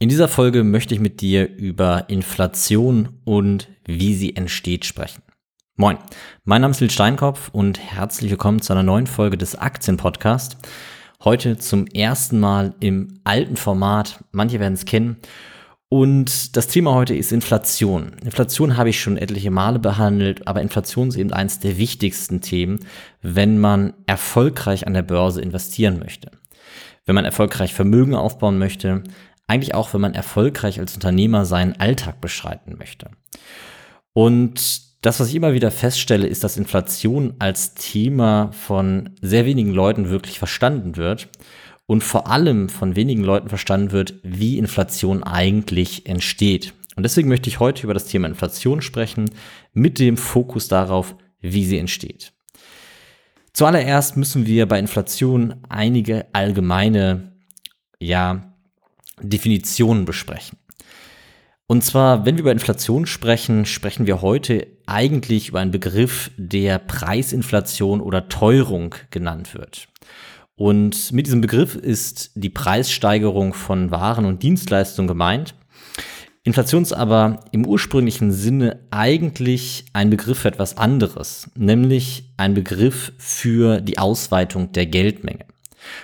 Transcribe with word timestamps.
In 0.00 0.08
dieser 0.08 0.28
Folge 0.28 0.62
möchte 0.62 0.94
ich 0.94 1.00
mit 1.00 1.20
dir 1.20 1.52
über 1.56 2.08
Inflation 2.08 3.18
und 3.24 3.66
wie 3.84 4.14
sie 4.14 4.36
entsteht 4.36 4.84
sprechen. 4.84 5.24
Moin, 5.74 5.98
mein 6.44 6.60
Name 6.60 6.70
ist 6.70 6.78
Lil 6.78 6.88
Steinkopf 6.88 7.48
und 7.50 7.80
herzlich 7.80 8.30
willkommen 8.30 8.62
zu 8.62 8.72
einer 8.72 8.84
neuen 8.84 9.08
Folge 9.08 9.36
des 9.36 9.56
Aktienpodcasts. 9.56 10.56
Heute 11.24 11.58
zum 11.58 11.88
ersten 11.88 12.38
Mal 12.38 12.74
im 12.78 13.18
alten 13.24 13.56
Format, 13.56 14.22
manche 14.30 14.60
werden 14.60 14.74
es 14.74 14.84
kennen. 14.84 15.16
Und 15.88 16.56
das 16.56 16.68
Thema 16.68 16.94
heute 16.94 17.16
ist 17.16 17.32
Inflation. 17.32 18.12
Inflation 18.24 18.76
habe 18.76 18.90
ich 18.90 19.00
schon 19.00 19.16
etliche 19.16 19.50
Male 19.50 19.80
behandelt, 19.80 20.46
aber 20.46 20.62
Inflation 20.62 21.08
ist 21.08 21.16
eben 21.16 21.32
eines 21.32 21.58
der 21.58 21.76
wichtigsten 21.76 22.40
Themen, 22.40 22.86
wenn 23.20 23.58
man 23.58 23.94
erfolgreich 24.06 24.86
an 24.86 24.94
der 24.94 25.02
Börse 25.02 25.40
investieren 25.40 25.98
möchte. 25.98 26.30
Wenn 27.04 27.16
man 27.16 27.24
erfolgreich 27.24 27.74
Vermögen 27.74 28.14
aufbauen 28.14 28.58
möchte, 28.58 29.02
eigentlich 29.48 29.74
auch, 29.74 29.92
wenn 29.92 30.00
man 30.00 30.14
erfolgreich 30.14 30.78
als 30.78 30.94
Unternehmer 30.94 31.44
seinen 31.44 31.80
Alltag 31.80 32.20
beschreiten 32.20 32.76
möchte. 32.78 33.10
Und 34.12 34.88
das, 35.04 35.20
was 35.20 35.28
ich 35.28 35.34
immer 35.34 35.54
wieder 35.54 35.70
feststelle, 35.70 36.26
ist, 36.26 36.44
dass 36.44 36.56
Inflation 36.56 37.34
als 37.38 37.74
Thema 37.74 38.50
von 38.52 39.10
sehr 39.20 39.46
wenigen 39.46 39.72
Leuten 39.72 40.10
wirklich 40.10 40.38
verstanden 40.38 40.96
wird 40.96 41.28
und 41.86 42.04
vor 42.04 42.28
allem 42.28 42.68
von 42.68 42.96
wenigen 42.96 43.24
Leuten 43.24 43.48
verstanden 43.48 43.92
wird, 43.92 44.14
wie 44.22 44.58
Inflation 44.58 45.22
eigentlich 45.22 46.06
entsteht. 46.06 46.74
Und 46.96 47.04
deswegen 47.04 47.28
möchte 47.28 47.48
ich 47.48 47.60
heute 47.60 47.84
über 47.84 47.94
das 47.94 48.06
Thema 48.06 48.26
Inflation 48.26 48.82
sprechen, 48.82 49.30
mit 49.72 49.98
dem 49.98 50.16
Fokus 50.16 50.68
darauf, 50.68 51.14
wie 51.40 51.64
sie 51.64 51.78
entsteht. 51.78 52.32
Zuallererst 53.52 54.16
müssen 54.16 54.46
wir 54.46 54.66
bei 54.66 54.78
Inflation 54.78 55.56
einige 55.68 56.26
allgemeine 56.32 57.32
ja, 58.00 58.47
Definitionen 59.22 60.04
besprechen. 60.04 60.58
Und 61.66 61.84
zwar, 61.84 62.24
wenn 62.24 62.36
wir 62.36 62.40
über 62.40 62.52
Inflation 62.52 63.04
sprechen, 63.04 63.66
sprechen 63.66 64.06
wir 64.06 64.22
heute 64.22 64.66
eigentlich 64.86 65.50
über 65.50 65.60
einen 65.60 65.70
Begriff, 65.70 66.30
der 66.38 66.78
Preisinflation 66.78 68.00
oder 68.00 68.30
Teuerung 68.30 68.94
genannt 69.10 69.54
wird. 69.54 69.86
Und 70.56 71.12
mit 71.12 71.26
diesem 71.26 71.42
Begriff 71.42 71.76
ist 71.76 72.30
die 72.34 72.48
Preissteigerung 72.48 73.52
von 73.52 73.90
Waren 73.90 74.24
und 74.24 74.42
Dienstleistungen 74.42 75.08
gemeint. 75.08 75.54
Inflation 76.42 76.82
ist 76.82 76.94
aber 76.94 77.44
im 77.52 77.66
ursprünglichen 77.66 78.32
Sinne 78.32 78.80
eigentlich 78.90 79.84
ein 79.92 80.08
Begriff 80.08 80.38
für 80.38 80.48
etwas 80.48 80.78
anderes, 80.78 81.50
nämlich 81.54 82.32
ein 82.38 82.54
Begriff 82.54 83.12
für 83.18 83.82
die 83.82 83.98
Ausweitung 83.98 84.72
der 84.72 84.86
Geldmenge. 84.86 85.44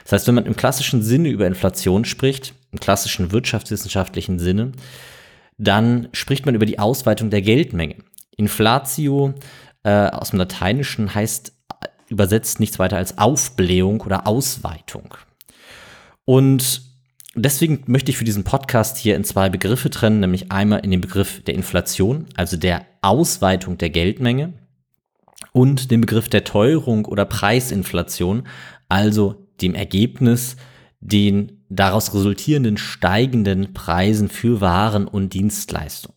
Das 0.03 0.13
heißt, 0.13 0.27
wenn 0.29 0.35
man 0.35 0.47
im 0.47 0.57
klassischen 0.57 1.03
Sinne 1.03 1.31
über 1.31 1.47
Inflation 1.47 2.05
spricht, 2.05 2.55
im 2.75 2.81
klassischen 2.81 3.33
wirtschaftswissenschaftlichen 3.33 4.39
Sinne, 4.39 4.73
dann 5.57 6.09
spricht 6.13 6.45
man 6.45 6.57
über 6.57 6.67
die 6.67 6.81
Ausweitung 6.81 7.31
der 7.31 7.41
Geldmenge. 7.41 7.97
Inflatio 8.37 9.35
äh, 9.85 10.09
aus 10.09 10.31
dem 10.31 10.41
Lateinischen 10.41 11.15
heißt 11.15 11.53
übersetzt 12.09 12.61
nichts 12.61 12.79
weiter 12.79 12.97
als 12.97 13.17
Aufblähung 13.17 14.03
oder 14.03 14.27
Ausweitung. 14.27 15.15
Und 16.25 16.83
deswegen 17.35 17.83
möchte 17.87 18.11
ich 18.11 18.19
für 18.19 18.25
diesen 18.25 18.45
Podcast 18.45 18.99
hier 18.99 19.17
in 19.17 19.25
zwei 19.25 19.49
Begriffe 19.49 19.89
trennen, 19.91 20.21
nämlich 20.21 20.53
einmal 20.53 20.81
in 20.81 20.91
den 20.91 21.01
Begriff 21.01 21.43
der 21.45 21.55
Inflation, 21.55 22.27
also 22.35 22.57
der 22.57 22.85
Ausweitung 23.01 23.79
der 23.79 23.91
Geldmenge, 23.91 24.53
und 25.53 25.91
den 25.91 26.01
Begriff 26.01 26.29
der 26.29 26.45
Teuerung 26.45 27.05
oder 27.05 27.25
Preisinflation, 27.25 28.47
also 28.89 29.47
dem 29.61 29.75
Ergebnis, 29.75 30.57
den 31.01 31.64
daraus 31.77 32.15
resultierenden 32.15 32.77
steigenden 32.77 33.73
Preisen 33.73 34.29
für 34.29 34.61
Waren 34.61 35.07
und 35.07 35.33
Dienstleistungen. 35.33 36.17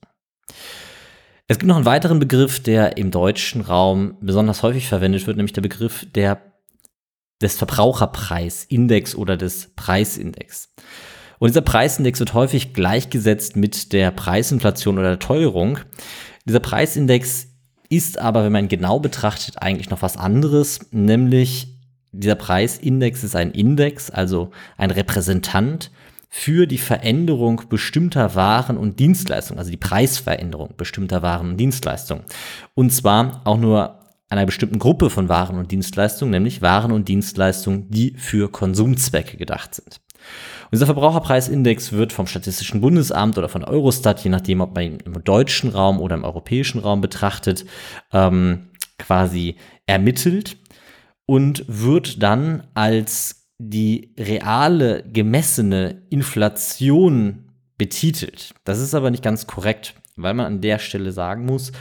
Es 1.48 1.58
gibt 1.58 1.68
noch 1.68 1.78
einen 1.78 1.86
weiteren 1.86 2.20
Begriff, 2.20 2.62
der 2.62 2.98
im 2.98 3.10
deutschen 3.10 3.62
Raum 3.62 4.18
besonders 4.20 4.64
häufig 4.64 4.88
verwendet 4.88 5.28
wird, 5.28 5.38
nämlich 5.38 5.54
der 5.54 5.62
Begriff 5.62 6.06
der, 6.14 6.42
des 7.42 7.56
Verbraucherpreisindex 7.58 9.16
oder 9.16 9.38
des 9.38 9.74
Preisindex. 9.76 10.74
Und 11.40 11.50
dieser 11.50 11.62
Preisindex 11.62 12.20
wird 12.20 12.34
häufig 12.34 12.74
gleichgesetzt 12.74 13.56
mit 13.56 13.94
der 13.94 14.12
Preisinflation 14.12 14.98
oder 14.98 15.10
der 15.10 15.20
Teuerung. 15.20 15.80
Dieser 16.46 16.60
Preisindex 16.60 17.48
ist 17.90 18.18
aber, 18.18 18.44
wenn 18.44 18.52
man 18.52 18.68
genau 18.68 19.00
betrachtet, 19.00 19.62
eigentlich 19.62 19.90
noch 19.90 20.02
was 20.02 20.18
anderes, 20.18 20.80
nämlich 20.92 21.77
dieser 22.20 22.36
Preisindex 22.36 23.24
ist 23.24 23.36
ein 23.36 23.52
Index, 23.52 24.10
also 24.10 24.52
ein 24.78 24.92
Repräsentant 24.92 25.92
für 26.30 26.68
die 26.68 26.78
Veränderung 26.78 27.64
bestimmter 27.70 28.36
Waren 28.36 28.78
und 28.78 29.00
Dienstleistungen, 29.00 29.60
also 29.60 29.72
die 29.72 29.78
Preisveränderung 29.78 30.74
bestimmter 30.78 31.22
Waren 31.22 31.52
und 31.52 31.58
Dienstleistungen. 31.58 32.26
Und 32.76 32.92
zwar 32.92 33.42
auch 33.46 33.58
nur 33.58 34.00
einer 34.30 34.46
bestimmten 34.46 34.80
Gruppe 34.80 35.10
von 35.10 35.30
Waren 35.30 35.58
und 35.58 35.72
Dienstleistungen, 35.72 36.32
nämlich 36.32 36.62
Waren 36.62 36.92
und 36.92 37.08
Dienstleistungen, 37.08 37.90
die 37.90 38.14
für 38.18 38.52
Konsumzwecke 38.52 39.38
gedacht 39.38 39.76
sind. 39.76 40.02
Und 40.66 40.74
dieser 40.74 40.86
Verbraucherpreisindex 40.86 41.94
wird 41.94 42.12
vom 42.12 42.28
Statistischen 42.28 42.82
Bundesamt 42.82 43.38
oder 43.38 43.48
von 43.48 43.64
Eurostat, 43.64 44.20
je 44.20 44.30
nachdem, 44.30 44.60
ob 44.60 44.76
man 44.76 44.84
ihn 44.84 45.00
im 45.00 45.24
deutschen 45.24 45.70
Raum 45.70 46.02
oder 46.02 46.16
im 46.16 46.26
europäischen 46.26 46.80
Raum 46.80 47.00
betrachtet, 47.00 47.66
ähm, 48.12 48.68
quasi 49.00 49.56
ermittelt 49.86 50.58
und 51.28 51.66
wird 51.68 52.24
dann 52.24 52.64
als 52.74 53.48
die 53.60 54.16
reale 54.18 55.04
gemessene 55.04 56.02
Inflation 56.10 57.52
betitelt. 57.78 58.56
Das 58.64 58.80
ist 58.80 58.96
aber 58.96 59.12
nicht 59.12 59.24
ganz 59.24 59.46
korrekt, 59.46 59.94
weil 60.16 60.34
man 60.34 60.46
an 60.48 60.62
der 60.62 60.80
Stelle 60.80 61.12
sagen 61.12 61.46
muss, 61.46 61.72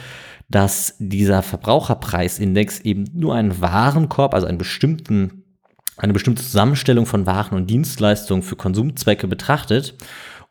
dass 0.49 0.95
dieser 0.99 1.41
Verbraucherpreisindex 1.41 2.81
eben 2.81 3.05
nur 3.13 3.35
einen 3.35 3.59
Warenkorb, 3.59 4.33
also 4.33 4.47
einen 4.47 4.57
bestimmten, 4.57 5.43
eine 5.97 6.13
bestimmte 6.13 6.43
Zusammenstellung 6.43 7.05
von 7.05 7.25
Waren 7.25 7.57
und 7.57 7.69
Dienstleistungen 7.69 8.43
für 8.43 8.55
Konsumzwecke 8.55 9.27
betrachtet. 9.27 9.95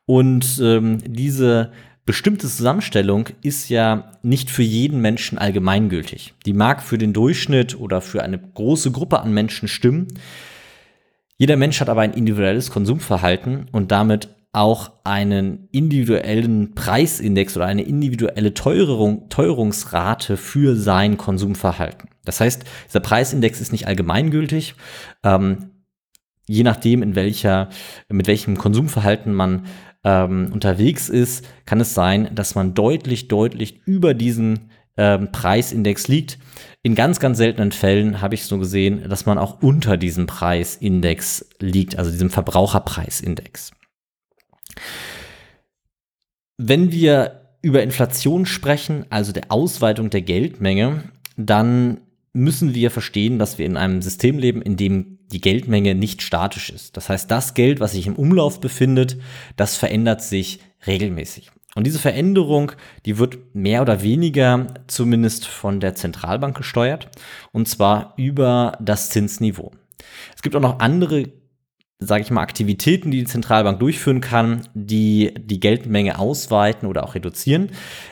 Und 0.04 0.60
ähm, 0.62 0.98
diese 1.04 1.72
bestimmte 2.06 2.46
Zusammenstellung 2.48 3.28
ist 3.42 3.68
ja 3.68 4.12
nicht 4.22 4.48
für 4.48 4.62
jeden 4.62 5.00
Menschen 5.00 5.38
allgemeingültig. 5.38 6.34
Die 6.46 6.52
mag 6.52 6.82
für 6.82 6.98
den 6.98 7.12
Durchschnitt 7.12 7.78
oder 7.78 8.00
für 8.00 8.22
eine 8.22 8.38
große 8.38 8.92
Gruppe 8.92 9.20
an 9.20 9.34
Menschen 9.34 9.68
stimmen. 9.68 10.06
Jeder 11.36 11.56
Mensch 11.56 11.80
hat 11.80 11.88
aber 11.88 12.00
ein 12.00 12.14
individuelles 12.14 12.70
Konsumverhalten 12.70 13.66
und 13.72 13.90
damit 13.92 14.28
auch 14.52 14.92
einen 15.04 15.68
individuellen 15.70 16.74
Preisindex 16.74 17.56
oder 17.56 17.66
eine 17.66 17.82
individuelle 17.82 18.54
Teuerung, 18.54 19.28
Teuerungsrate 19.28 20.38
für 20.38 20.76
sein 20.76 21.18
Konsumverhalten. 21.18 22.08
Das 22.24 22.40
heißt, 22.40 22.64
dieser 22.88 23.00
Preisindex 23.00 23.60
ist 23.60 23.72
nicht 23.72 23.86
allgemeingültig. 23.86 24.76
Ähm, 25.22 25.72
je 26.46 26.62
nachdem, 26.62 27.02
in 27.02 27.14
welcher, 27.14 27.68
mit 28.08 28.28
welchem 28.28 28.56
Konsumverhalten 28.56 29.34
man 29.34 29.66
ähm, 30.06 30.50
unterwegs 30.52 31.08
ist, 31.08 31.44
kann 31.66 31.80
es 31.80 31.92
sein, 31.92 32.30
dass 32.32 32.54
man 32.54 32.74
deutlich, 32.74 33.26
deutlich 33.26 33.80
über 33.86 34.14
diesen 34.14 34.70
ähm, 34.96 35.32
Preisindex 35.32 36.06
liegt. 36.06 36.38
In 36.84 36.94
ganz, 36.94 37.18
ganz 37.18 37.38
seltenen 37.38 37.72
Fällen 37.72 38.22
habe 38.22 38.36
ich 38.36 38.44
so 38.44 38.56
gesehen, 38.58 39.08
dass 39.08 39.26
man 39.26 39.36
auch 39.36 39.60
unter 39.62 39.96
diesem 39.96 40.28
Preisindex 40.28 41.48
liegt, 41.58 41.98
also 41.98 42.12
diesem 42.12 42.30
Verbraucherpreisindex. 42.30 43.72
Wenn 46.56 46.92
wir 46.92 47.40
über 47.60 47.82
Inflation 47.82 48.46
sprechen, 48.46 49.06
also 49.10 49.32
der 49.32 49.50
Ausweitung 49.50 50.10
der 50.10 50.22
Geldmenge, 50.22 51.02
dann 51.36 52.00
müssen 52.32 52.74
wir 52.74 52.92
verstehen, 52.92 53.40
dass 53.40 53.58
wir 53.58 53.66
in 53.66 53.76
einem 53.76 54.02
System 54.02 54.38
leben, 54.38 54.62
in 54.62 54.76
dem 54.76 55.15
die 55.32 55.40
Geldmenge 55.40 55.94
nicht 55.94 56.22
statisch 56.22 56.70
ist. 56.70 56.96
Das 56.96 57.08
heißt, 57.08 57.30
das 57.30 57.54
Geld, 57.54 57.80
was 57.80 57.92
sich 57.92 58.06
im 58.06 58.16
Umlauf 58.16 58.60
befindet, 58.60 59.16
das 59.56 59.76
verändert 59.76 60.22
sich 60.22 60.60
regelmäßig. 60.86 61.50
Und 61.76 61.86
diese 61.86 61.98
Veränderung, 61.98 62.72
die 63.04 63.18
wird 63.18 63.54
mehr 63.54 63.82
oder 63.82 64.02
weniger 64.02 64.66
zumindest 64.86 65.46
von 65.46 65.78
der 65.78 65.94
Zentralbank 65.94 66.56
gesteuert, 66.56 67.08
und 67.52 67.68
zwar 67.68 68.14
über 68.16 68.78
das 68.80 69.10
Zinsniveau. 69.10 69.72
Es 70.34 70.40
gibt 70.40 70.56
auch 70.56 70.60
noch 70.60 70.78
andere, 70.78 71.24
sage 71.98 72.22
ich 72.22 72.30
mal, 72.30 72.40
Aktivitäten, 72.40 73.10
die 73.10 73.18
die 73.18 73.24
Zentralbank 73.24 73.78
durchführen 73.78 74.22
kann, 74.22 74.62
die 74.72 75.34
die 75.38 75.60
Geldmenge 75.60 76.18
ausweiten 76.18 76.88
oder 76.88 77.04
auch 77.04 77.14
reduzieren. 77.14 77.70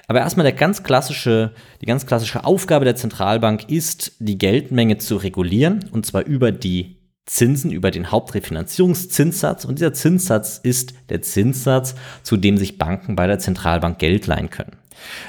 Aber 0.09 0.19
erstmal 0.19 0.45
der 0.45 0.53
ganz 0.53 0.83
klassische, 0.83 1.55
die 1.81 1.87
ganz 1.87 2.05
klassische 2.05 2.45
Aufgabe 2.45 2.85
der 2.85 2.97
Zentralbank 2.97 3.71
ist, 3.71 4.13
die 4.19 4.37
Geldmenge 4.37 4.99
zu 4.99 5.17
regulieren, 5.17 5.89
und 5.91 6.05
zwar 6.05 6.27
über 6.27 6.53
die 6.53 6.94
Zinsen 7.27 7.71
über 7.71 7.91
den 7.91 8.11
Hauptrefinanzierungszinssatz 8.11 9.65
und 9.65 9.79
dieser 9.79 9.95
Zinssatz 9.95 10.59
ist 10.63 10.95
der 11.09 11.23
Zinssatz, 11.23 11.95
zu 12.23 12.37
dem 12.37 12.59
sich 12.59 12.77
Banken 12.77 13.17
bei 13.17 13.27
der 13.27 13.39
Zentralbank 13.39 13.99
Geld 13.99 14.27
leihen 14.27 14.51
können. 14.51 14.77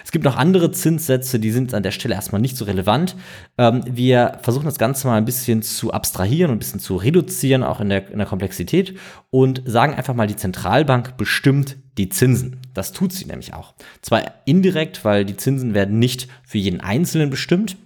Es 0.03 0.12
gibt 0.12 0.25
noch 0.25 0.36
andere 0.36 0.71
Zinssätze, 0.71 1.39
die 1.39 1.51
sind 1.51 1.74
an 1.74 1.83
der 1.83 1.92
Stelle 1.92 2.15
erstmal 2.15 2.42
nicht 2.42 2.57
so 2.57 2.65
relevant. 2.65 3.15
Ähm, 3.57 3.83
wir 3.88 4.39
versuchen 4.42 4.65
das 4.65 4.77
Ganze 4.77 5.07
mal 5.07 5.18
ein 5.18 5.25
bisschen 5.25 5.62
zu 5.62 5.92
abstrahieren 5.92 6.51
und 6.51 6.57
ein 6.57 6.59
bisschen 6.59 6.80
zu 6.80 6.95
reduzieren, 6.95 7.63
auch 7.63 7.80
in 7.80 7.89
der, 7.89 8.09
in 8.09 8.18
der 8.18 8.27
Komplexität, 8.27 8.98
und 9.31 9.63
sagen 9.65 9.94
einfach 9.94 10.13
mal, 10.13 10.27
die 10.27 10.36
Zentralbank 10.36 11.18
bestimmt 11.18 11.77
die 11.98 12.09
Zinsen. 12.09 12.57
Das 12.74 12.91
tut 12.91 13.13
sie 13.13 13.25
nämlich 13.25 13.53
auch. 13.53 13.74
Zwar 14.01 14.24
indirekt, 14.45 15.06
weil 15.06 15.25
die 15.25 15.38
Zinsen 15.38 15.74
werden 15.74 15.98
nicht 15.98 16.27
für 16.44 16.57
jeden 16.57 16.81
Einzelnen 16.81 17.30
bestimmt, 17.30 17.77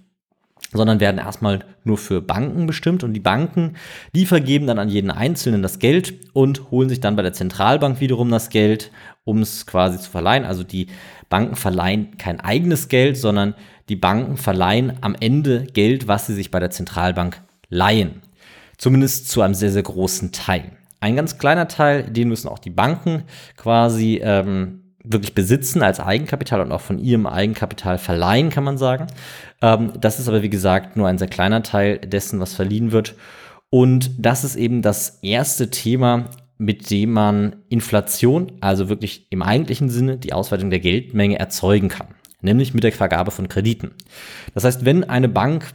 sondern 0.73 0.99
werden 0.99 1.17
erstmal 1.17 1.59
nur 1.83 1.97
für 1.97 2.21
Banken 2.21 2.67
bestimmt 2.67 3.03
und 3.03 3.13
die 3.13 3.19
Banken, 3.19 3.75
die 4.13 4.25
vergeben 4.25 4.67
dann 4.67 4.79
an 4.79 4.89
jeden 4.89 5.11
Einzelnen 5.11 5.61
das 5.61 5.79
Geld 5.79 6.13
und 6.33 6.71
holen 6.71 6.89
sich 6.89 6.99
dann 6.99 7.15
bei 7.15 7.23
der 7.23 7.33
Zentralbank 7.33 7.99
wiederum 7.99 8.29
das 8.29 8.49
Geld, 8.49 8.91
um 9.23 9.41
es 9.41 9.65
quasi 9.65 9.97
zu 9.97 10.09
verleihen. 10.09 10.45
Also 10.45 10.63
die 10.63 10.87
Banken 11.29 11.55
verleihen 11.55 12.17
kein 12.17 12.39
eigenes 12.39 12.87
Geld, 12.87 13.17
sondern 13.17 13.55
die 13.89 13.95
Banken 13.95 14.37
verleihen 14.37 14.93
am 15.01 15.15
Ende 15.19 15.65
Geld, 15.65 16.07
was 16.07 16.27
sie 16.27 16.35
sich 16.35 16.51
bei 16.51 16.59
der 16.59 16.71
Zentralbank 16.71 17.41
leihen. 17.69 18.21
Zumindest 18.77 19.29
zu 19.29 19.41
einem 19.41 19.55
sehr, 19.55 19.71
sehr 19.71 19.83
großen 19.83 20.31
Teil. 20.31 20.71
Ein 21.01 21.15
ganz 21.15 21.37
kleiner 21.37 21.67
Teil, 21.67 22.03
den 22.03 22.27
müssen 22.27 22.47
auch 22.47 22.59
die 22.59 22.69
Banken 22.69 23.23
quasi 23.57 24.19
ähm, 24.23 24.88
wirklich 25.03 25.33
besitzen 25.33 25.81
als 25.81 25.99
Eigenkapital 25.99 26.61
und 26.61 26.71
auch 26.71 26.81
von 26.81 26.99
ihrem 26.99 27.25
Eigenkapital 27.25 27.97
verleihen, 27.97 28.49
kann 28.49 28.63
man 28.63 28.77
sagen. 28.77 29.07
Ähm, 29.61 29.93
das 29.99 30.19
ist 30.19 30.27
aber, 30.27 30.41
wie 30.41 30.49
gesagt, 30.49 30.97
nur 30.97 31.07
ein 31.07 31.17
sehr 31.17 31.27
kleiner 31.27 31.63
Teil 31.63 31.99
dessen, 31.99 32.39
was 32.39 32.53
verliehen 32.53 32.91
wird. 32.91 33.15
Und 33.69 34.11
das 34.17 34.43
ist 34.43 34.55
eben 34.55 34.81
das 34.81 35.19
erste 35.21 35.69
Thema, 35.69 36.25
mit 36.57 36.89
dem 36.91 37.13
man 37.13 37.55
Inflation, 37.69 38.51
also 38.59 38.89
wirklich 38.89 39.27
im 39.29 39.41
eigentlichen 39.41 39.89
Sinne 39.89 40.17
die 40.17 40.33
Ausweitung 40.33 40.69
der 40.69 40.79
Geldmenge 40.79 41.39
erzeugen 41.39 41.87
kann, 41.87 42.07
nämlich 42.41 42.73
mit 42.73 42.83
der 42.83 42.91
Vergabe 42.91 43.31
von 43.31 43.47
Krediten. 43.47 43.91
Das 44.53 44.65
heißt, 44.65 44.83
wenn 44.83 45.05
eine 45.05 45.29
Bank 45.29 45.67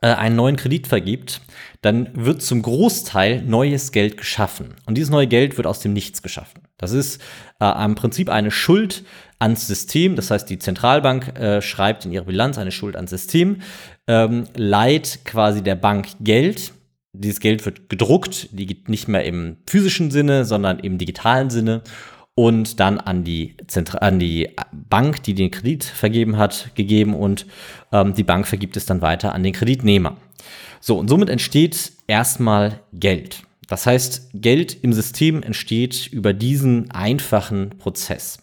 einen 0.00 0.36
neuen 0.36 0.56
Kredit 0.56 0.86
vergibt, 0.86 1.40
dann 1.82 2.10
wird 2.14 2.42
zum 2.42 2.62
Großteil 2.62 3.42
neues 3.42 3.92
Geld 3.92 4.16
geschaffen. 4.16 4.74
Und 4.86 4.96
dieses 4.96 5.10
neue 5.10 5.26
Geld 5.26 5.56
wird 5.56 5.66
aus 5.66 5.80
dem 5.80 5.92
Nichts 5.92 6.22
geschaffen. 6.22 6.62
Das 6.78 6.92
ist 6.92 7.20
äh, 7.60 7.84
im 7.84 7.94
Prinzip 7.94 8.30
eine 8.30 8.50
Schuld 8.50 9.04
ans 9.38 9.66
System. 9.66 10.16
Das 10.16 10.30
heißt, 10.30 10.48
die 10.48 10.58
Zentralbank 10.58 11.38
äh, 11.38 11.60
schreibt 11.60 12.04
in 12.04 12.12
ihre 12.12 12.24
Bilanz 12.24 12.58
eine 12.58 12.72
Schuld 12.72 12.96
ans 12.96 13.10
System, 13.10 13.60
ähm, 14.06 14.44
leiht 14.56 15.20
quasi 15.24 15.62
der 15.62 15.74
Bank 15.74 16.08
Geld. 16.20 16.72
Dieses 17.12 17.40
Geld 17.40 17.64
wird 17.64 17.88
gedruckt, 17.88 18.48
die 18.52 18.82
nicht 18.86 19.06
mehr 19.06 19.24
im 19.24 19.58
physischen 19.66 20.10
Sinne, 20.10 20.44
sondern 20.44 20.78
im 20.80 20.98
digitalen 20.98 21.50
Sinne 21.50 21.82
und 22.34 22.80
dann 22.80 22.98
an 22.98 23.24
die, 23.24 23.56
Zentra 23.68 23.98
an 23.98 24.18
die 24.18 24.50
Bank, 24.72 25.22
die 25.22 25.34
den 25.34 25.50
Kredit 25.50 25.84
vergeben 25.84 26.36
hat, 26.36 26.74
gegeben 26.74 27.14
und 27.14 27.46
ähm, 27.92 28.14
die 28.14 28.24
Bank 28.24 28.46
vergibt 28.46 28.76
es 28.76 28.86
dann 28.86 29.02
weiter 29.02 29.34
an 29.34 29.42
den 29.42 29.52
Kreditnehmer. 29.52 30.16
So, 30.80 30.98
und 30.98 31.08
somit 31.08 31.28
entsteht 31.28 31.92
erstmal 32.06 32.80
Geld. 32.92 33.42
Das 33.68 33.86
heißt, 33.86 34.30
Geld 34.34 34.82
im 34.82 34.92
System 34.92 35.42
entsteht 35.42 36.08
über 36.08 36.32
diesen 36.32 36.90
einfachen 36.90 37.70
Prozess. 37.78 38.38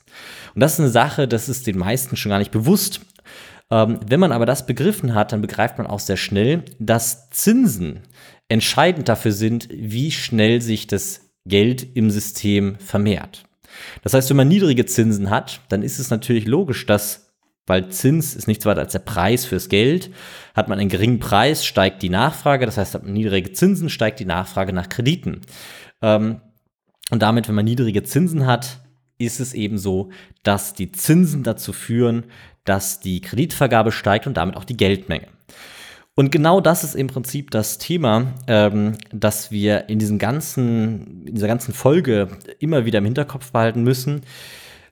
Und 0.55 0.61
das 0.61 0.73
ist 0.73 0.79
eine 0.79 0.89
Sache, 0.89 1.27
das 1.27 1.49
ist 1.49 1.67
den 1.67 1.77
meisten 1.77 2.15
schon 2.15 2.31
gar 2.31 2.39
nicht 2.39 2.51
bewusst. 2.51 3.01
Ähm, 3.69 3.99
wenn 4.07 4.19
man 4.19 4.31
aber 4.31 4.45
das 4.45 4.65
begriffen 4.65 5.13
hat, 5.13 5.31
dann 5.31 5.41
begreift 5.41 5.77
man 5.77 5.87
auch 5.87 5.99
sehr 5.99 6.17
schnell, 6.17 6.63
dass 6.79 7.29
Zinsen 7.29 8.01
entscheidend 8.49 9.07
dafür 9.07 9.31
sind, 9.31 9.69
wie 9.71 10.11
schnell 10.11 10.61
sich 10.61 10.87
das 10.87 11.29
Geld 11.45 11.95
im 11.95 12.09
System 12.11 12.77
vermehrt. 12.79 13.43
Das 14.03 14.13
heißt, 14.13 14.29
wenn 14.29 14.37
man 14.37 14.47
niedrige 14.47 14.85
Zinsen 14.85 15.29
hat, 15.29 15.61
dann 15.69 15.83
ist 15.83 15.99
es 15.99 16.09
natürlich 16.09 16.47
logisch, 16.47 16.85
dass 16.85 17.31
weil 17.67 17.89
Zins 17.89 18.35
ist 18.35 18.47
nichts 18.47 18.65
weiter 18.65 18.81
als 18.81 18.91
der 18.91 18.99
Preis 18.99 19.45
fürs 19.45 19.69
Geld. 19.69 20.11
Hat 20.55 20.67
man 20.67 20.79
einen 20.79 20.89
geringen 20.89 21.19
Preis, 21.19 21.63
steigt 21.63 22.01
die 22.01 22.09
Nachfrage. 22.09 22.65
Das 22.65 22.77
heißt, 22.77 22.95
hat 22.95 23.03
man 23.03 23.13
niedrige 23.13 23.53
Zinsen, 23.53 23.89
steigt 23.89 24.19
die 24.19 24.25
Nachfrage 24.25 24.73
nach 24.73 24.89
Krediten. 24.89 25.41
Ähm, 26.01 26.41
und 27.11 27.21
damit, 27.21 27.47
wenn 27.47 27.55
man 27.55 27.65
niedrige 27.65 28.03
Zinsen 28.03 28.45
hat, 28.45 28.81
ist 29.17 29.39
es 29.39 29.53
eben 29.53 29.77
so, 29.77 30.09
dass 30.43 30.73
die 30.73 30.91
Zinsen 30.91 31.43
dazu 31.43 31.71
führen, 31.71 32.25
dass 32.65 32.99
die 32.99 33.21
Kreditvergabe 33.21 33.91
steigt 33.91 34.27
und 34.27 34.37
damit 34.37 34.57
auch 34.57 34.63
die 34.63 34.77
Geldmenge. 34.77 35.27
Und 36.15 36.31
genau 36.31 36.59
das 36.59 36.83
ist 36.83 36.95
im 36.95 37.07
Prinzip 37.07 37.51
das 37.51 37.77
Thema, 37.77 38.33
ähm, 38.47 38.97
das 39.11 39.51
wir 39.51 39.87
in, 39.89 39.97
diesem 39.97 40.19
ganzen, 40.19 41.25
in 41.25 41.35
dieser 41.35 41.47
ganzen 41.47 41.73
Folge 41.73 42.27
immer 42.59 42.85
wieder 42.85 42.99
im 42.99 43.05
Hinterkopf 43.05 43.51
behalten 43.51 43.83
müssen. 43.83 44.21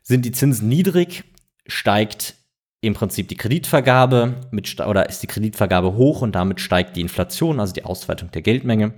Sind 0.02 0.24
die 0.26 0.32
Zinsen 0.32 0.70
niedrig, 0.70 1.26
steigt 1.68 2.36
im 2.82 2.94
Prinzip 2.94 3.28
die 3.28 3.36
Kreditvergabe 3.36 4.36
mit, 4.52 4.80
oder 4.80 5.10
ist 5.10 5.22
die 5.22 5.28
Kreditvergabe 5.28 5.96
hoch 5.96 6.22
und 6.22 6.36
damit 6.36 6.62
steigt 6.62 6.96
die 6.96 7.02
Inflation, 7.02 7.60
also 7.60 7.74
die 7.74 7.84
Ausweitung 7.84 8.32
der 8.32 8.42
Geldmenge. 8.42 8.94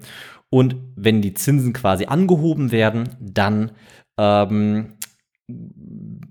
Und 0.52 0.76
wenn 0.96 1.22
die 1.22 1.34
Zinsen 1.34 1.74
quasi 1.74 2.06
angehoben 2.06 2.72
werden, 2.72 3.10
dann 3.20 3.72
ähm, 4.18 4.98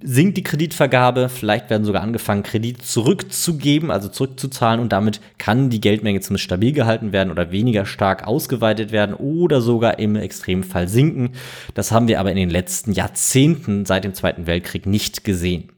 sinkt 0.02 0.36
die 0.36 0.42
Kreditvergabe, 0.42 1.28
vielleicht 1.28 1.70
werden 1.70 1.84
sogar 1.84 2.02
angefangen, 2.02 2.42
Kredit 2.42 2.82
zurückzugeben, 2.82 3.90
also 3.90 4.08
zurückzuzahlen 4.08 4.80
und 4.80 4.92
damit 4.92 5.20
kann 5.38 5.70
die 5.70 5.80
Geldmenge 5.80 6.20
zumindest 6.20 6.44
stabil 6.44 6.72
gehalten 6.72 7.12
werden 7.12 7.30
oder 7.30 7.50
weniger 7.50 7.84
stark 7.86 8.26
ausgeweitet 8.26 8.92
werden 8.92 9.14
oder 9.14 9.60
sogar 9.60 9.98
im 9.98 10.16
Extremfall 10.16 10.88
sinken. 10.88 11.32
Das 11.74 11.92
haben 11.92 12.08
wir 12.08 12.20
aber 12.20 12.30
in 12.30 12.36
den 12.36 12.50
letzten 12.50 12.92
Jahrzehnten 12.92 13.84
seit 13.84 14.04
dem 14.04 14.14
Zweiten 14.14 14.46
Weltkrieg 14.46 14.86
nicht 14.86 15.24
gesehen. 15.24 15.70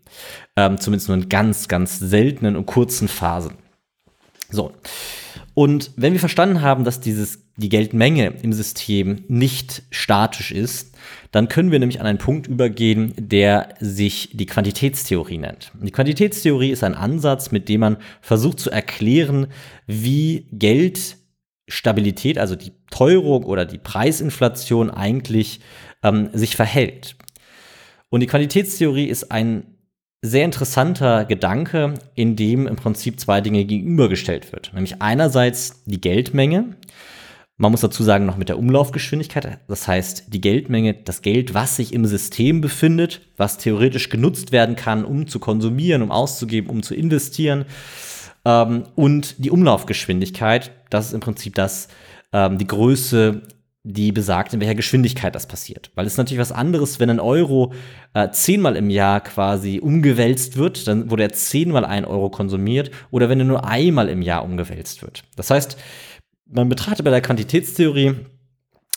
Ähm, 0.57 0.79
zumindest 0.79 1.09
nur 1.09 1.17
in 1.17 1.29
ganz, 1.29 1.69
ganz 1.69 1.99
seltenen 1.99 2.57
und 2.57 2.67
kurzen 2.67 3.09
Phasen. 3.09 3.55
So. 4.51 4.73
Und 5.55 5.91
wenn 5.97 6.15
wir 6.15 6.21
verstanden 6.21 6.63
haben, 6.63 6.85
dass 6.85 7.01
dieses, 7.01 7.45
die 7.57 7.69
Geldmenge 7.69 8.35
im 8.43 8.53
System 8.53 9.25
nicht 9.29 9.83
statisch 9.91 10.51
ist, 10.51 10.97
dann 11.31 11.49
können 11.49 11.71
wir 11.71 11.79
nämlich 11.79 12.01
an 12.01 12.07
einen 12.07 12.19
Punkt 12.19 12.47
übergehen, 12.47 13.13
der 13.19 13.75
sich 13.81 14.31
die 14.33 14.47
Quantitätstheorie 14.47 15.39
nennt. 15.39 15.73
Die 15.81 15.91
Quantitätstheorie 15.91 16.71
ist 16.71 16.85
ein 16.85 16.95
Ansatz, 16.95 17.51
mit 17.51 17.69
dem 17.69 17.81
man 17.81 17.99
versucht 18.23 18.61
zu 18.61 18.71
erklären, 18.71 19.49
wie 19.87 20.47
Geldstabilität, 20.53 22.39
also 22.39 22.57
die 22.57 22.73
Teuerung 22.91 23.45
oder 23.45 23.67
die 23.67 23.79
Preisinflation 23.79 24.91
eigentlich 24.91 25.61
ähm, 26.03 26.31
sich 26.33 26.57
verhält. 26.57 27.17
Und 28.09 28.21
die 28.21 28.27
Quantitätstheorie 28.27 29.07
ist 29.07 29.31
ein 29.33 29.72
sehr 30.23 30.45
interessanter 30.45 31.25
Gedanke, 31.25 31.95
in 32.15 32.37
dem 32.37 32.69
im 32.69 32.77
Prinzip 32.77 33.19
zwei 33.19 33.41
Dinge 33.41 33.65
gegenübergestellt 33.65 34.53
wird. 34.53 34.73
Nämlich 34.73 35.03
einerseits 35.03 35.83
die 35.85 36.01
Geldmenge. 36.01 36.77
Man 37.57 37.73
muss 37.73 37.81
dazu 37.81 38.03
sagen, 38.05 38.25
noch 38.25 38.37
mit 38.37 38.49
der 38.49 38.59
Umlaufgeschwindigkeit. 38.59 39.59
Das 39.69 39.87
heißt, 39.87 40.33
die 40.33 40.41
Geldmenge, 40.41 40.95
das 40.95 41.23
Geld, 41.23 41.55
was 41.55 41.77
sich 41.77 41.93
im 41.93 42.07
System 42.07 42.61
befindet, 42.61 43.21
was 43.37 43.59
theoretisch 43.59 44.09
genutzt 44.09 44.53
werden 44.53 44.77
kann, 44.77 45.05
um 45.05 45.27
zu 45.27 45.41
konsumieren, 45.41 46.03
um 46.03 46.13
auszugeben, 46.13 46.71
um 46.71 46.83
zu 46.83 46.95
investieren. 46.95 47.65
Ähm, 48.45 48.85
und 48.95 49.45
die 49.45 49.51
Umlaufgeschwindigkeit, 49.51 50.71
das 50.89 51.07
ist 51.09 51.13
im 51.15 51.21
Prinzip 51.21 51.57
das, 51.57 51.89
ähm, 52.33 52.59
die 52.59 52.67
Größe 52.67 53.43
die 53.85 54.13
besagt, 54.13 54.55
in 54.55 54.61
welcher 54.61 54.77
Geschwindigkeit 54.77 55.35
das 55.35 55.47
passiert. 55.47 55.91
Weil 55.95 56.07
es 56.07 56.13
ist 56.13 56.19
natürlich 56.19 56.41
was 56.41 56.53
anderes, 56.53 57.01
wenn 57.01 57.11
ein 57.11 57.19
Euro 57.19 57.73
äh, 58.15 58.31
zehnmal 58.31 58.77
im 58.77 58.91
Jahr 58.91 59.21
quasi 59.21 59.81
umgewälzt 59.81 60.57
wird, 60.57 60.87
dann 60.87 61.11
wurde 61.11 61.25
er 61.25 61.33
zehnmal 61.33 61.85
ein 61.85 62.05
Euro 62.05 62.31
konsumiert, 62.31 62.93
oder 63.11 63.29
wenn 63.29 63.41
er 63.41 63.47
nur 63.47 63.67
einmal 63.67 64.09
im 64.09 64.23
Jahr 64.23 64.45
umgewälzt 64.45 65.03
wird. 65.03 65.25
Das 65.35 65.51
heißt, 65.51 65.77
man 66.47 66.69
betrachtet 66.69 67.05
bei 67.05 67.11
der 67.11 67.23
Quantitätstheorie 67.23 68.15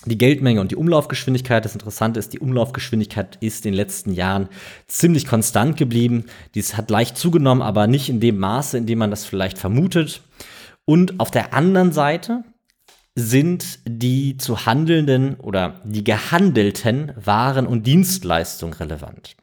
die 0.06 0.18
Geldmenge 0.18 0.62
und 0.62 0.72
die 0.72 0.76
Umlaufgeschwindigkeit. 0.76 1.66
Das 1.66 1.74
Interessante 1.74 2.20
ist, 2.20 2.34
die 2.34 2.40
Umlaufgeschwindigkeit 2.40 3.38
ist 3.42 3.66
in 3.66 3.72
den 3.72 3.78
letzten 3.78 4.14
Jahren 4.14 4.50
ziemlich 4.88 5.26
konstant 5.26 5.78
geblieben. 5.78 6.26
Dies 6.54 6.78
hat 6.78 6.92
leicht 6.92 7.18
zugenommen, 7.18 7.64
aber 7.64 7.88
nicht 7.88 8.10
in 8.10 8.20
dem 8.20 8.38
Maße, 8.38 8.78
in 8.78 8.86
dem 8.86 9.00
man 9.00 9.10
das 9.10 9.26
vielleicht 9.26 9.58
vermutet. 9.58 10.22
Und 10.86 11.20
auf 11.20 11.32
der 11.32 11.54
anderen 11.54 11.92
Seite, 11.92 12.44
sind 13.16 13.80
die 13.88 14.36
zu 14.36 14.66
handelnden 14.66 15.36
oder 15.36 15.82
die 15.86 16.04
gehandelten 16.04 17.14
Waren 17.16 17.66
und 17.66 17.88
Dienstleistungen 17.88 18.74
relevant. 18.74 19.38